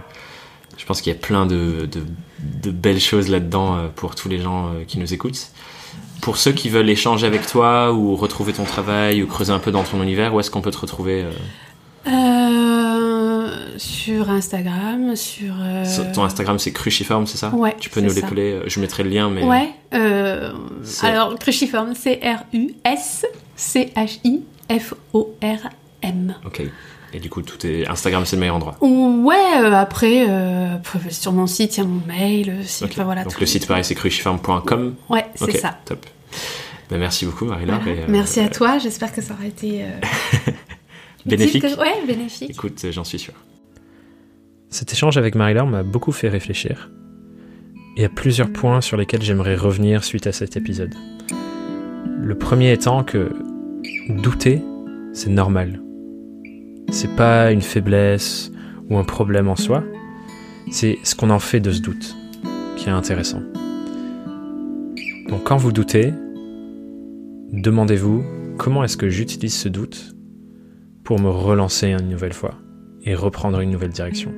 [0.83, 4.37] je pense qu'il y a plein de, de, belles choses là-dedans euh, pour tous les
[4.37, 5.47] gens euh, qui nous écoutent.
[6.21, 9.71] Pour ceux qui veulent échanger avec toi ou retrouver ton travail ou creuser un peu
[9.71, 11.31] dans ton univers, où est-ce qu'on peut te retrouver euh?
[13.77, 15.53] Sur Instagram, sur.
[16.13, 17.55] Ton Instagram c'est Cruciform, c'est ça?
[17.55, 17.77] Ouais.
[17.79, 19.45] Tu peux nous l'épeler Je mettrai le lien, mais.
[19.45, 19.69] Ouais.
[21.01, 23.15] alors Cruciform, c'est R-U-S-C-H-I-F-O-R-M.
[26.45, 26.63] Ok.
[27.13, 28.75] Et du coup, tout est Instagram, c'est le meilleur endroit.
[28.81, 30.77] Ouais, euh, après, euh,
[31.11, 32.49] sur mon site, il y a mon mail.
[32.49, 34.95] Euh, voilà, Donc le site, pareil, c'est crucifarm.com.
[35.09, 35.77] Ouais, c'est ça.
[35.85, 36.05] Top.
[36.89, 37.81] Ben, merci beaucoup, Marie-Laure.
[38.07, 38.79] merci à toi.
[38.79, 39.85] J'espère que ça aura été
[41.25, 41.63] bénéfique.
[41.63, 42.49] Ouais, bénéfique.
[42.49, 43.33] Écoute, j'en suis sûr.
[44.69, 46.89] Cet échange avec Marie-Laure m'a beaucoup fait réfléchir.
[47.95, 50.95] Il y a plusieurs points sur lesquels j'aimerais revenir suite à cet épisode.
[52.19, 53.31] Le premier étant que
[54.09, 54.63] douter,
[55.13, 55.79] c'est normal
[56.93, 58.51] c'est pas une faiblesse
[58.89, 59.83] ou un problème en soi,
[60.71, 62.15] c'est ce qu'on en fait de ce doute
[62.77, 63.41] qui est intéressant.
[65.27, 66.13] Donc quand vous doutez,
[67.51, 68.23] demandez-vous
[68.57, 70.15] comment est-ce que j'utilise ce doute
[71.03, 72.53] pour me relancer une nouvelle fois
[73.03, 74.31] et reprendre une nouvelle direction.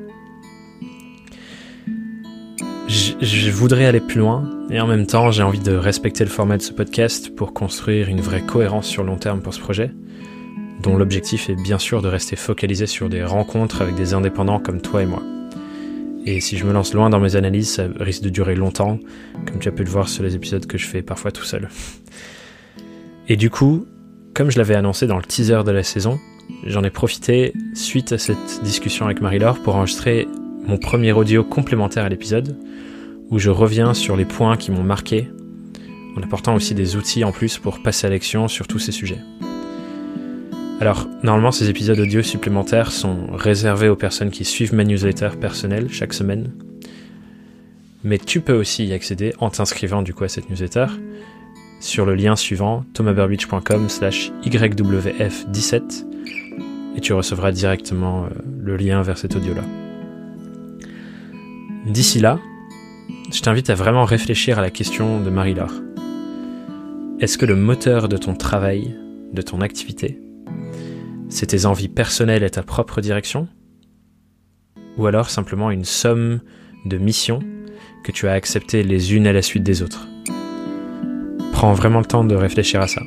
[2.87, 6.57] Je, voudrais aller plus loin et en même temps j'ai envie de respecter le format
[6.57, 9.91] de ce podcast pour construire une vraie cohérence sur long terme pour ce projet
[10.85, 14.81] dont l'objectif est bien sûr de rester focalisé sur des rencontres avec des indépendants comme
[14.81, 15.23] toi et moi.
[16.27, 18.99] Et si je me lance loin dans mes analyses, ça risque de durer longtemps,
[19.47, 21.69] comme tu as pu le voir sur les épisodes que je fais parfois tout seul.
[23.27, 23.87] Et du coup,
[24.35, 26.19] comme je l'avais annoncé dans le teaser de la saison,
[26.67, 30.27] j'en ai profité, suite à cette discussion avec Marie-Laure, pour enregistrer
[30.67, 32.59] mon premier audio complémentaire à l'épisode,
[33.31, 35.29] où je reviens sur les points qui m'ont marqué,
[36.15, 39.19] en apportant aussi des outils en plus pour passer à l'action sur tous ces sujets.
[40.81, 45.87] Alors, normalement, ces épisodes audio supplémentaires sont réservés aux personnes qui suivent ma newsletter personnelle
[45.89, 46.51] chaque semaine.
[48.03, 50.87] Mais tu peux aussi y accéder en t'inscrivant du coup à cette newsletter
[51.79, 56.05] sur le lien suivant thomasburbidge.com slash ywf17
[56.97, 58.29] et tu recevras directement euh,
[58.59, 59.63] le lien vers cet audio-là.
[61.85, 62.39] D'ici là,
[63.31, 65.73] je t'invite à vraiment réfléchir à la question de Marie-Laure.
[67.19, 68.95] Est-ce que le moteur de ton travail,
[69.33, 70.19] de ton activité,
[71.29, 73.47] c'est tes envies personnelles et ta propre direction?
[74.97, 76.39] Ou alors simplement une somme
[76.85, 77.39] de missions
[78.03, 80.07] que tu as acceptées les unes à la suite des autres?
[81.51, 83.01] Prends vraiment le temps de réfléchir à ça.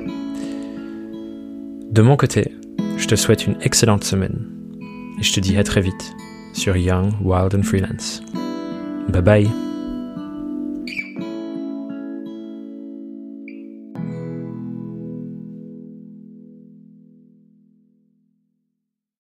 [1.91, 2.53] De mon côté,
[2.97, 4.47] je te souhaite une excellente semaine
[5.19, 6.15] et je te dis à très vite
[6.53, 8.23] sur Young, Wild and Freelance.
[9.09, 9.68] Bye bye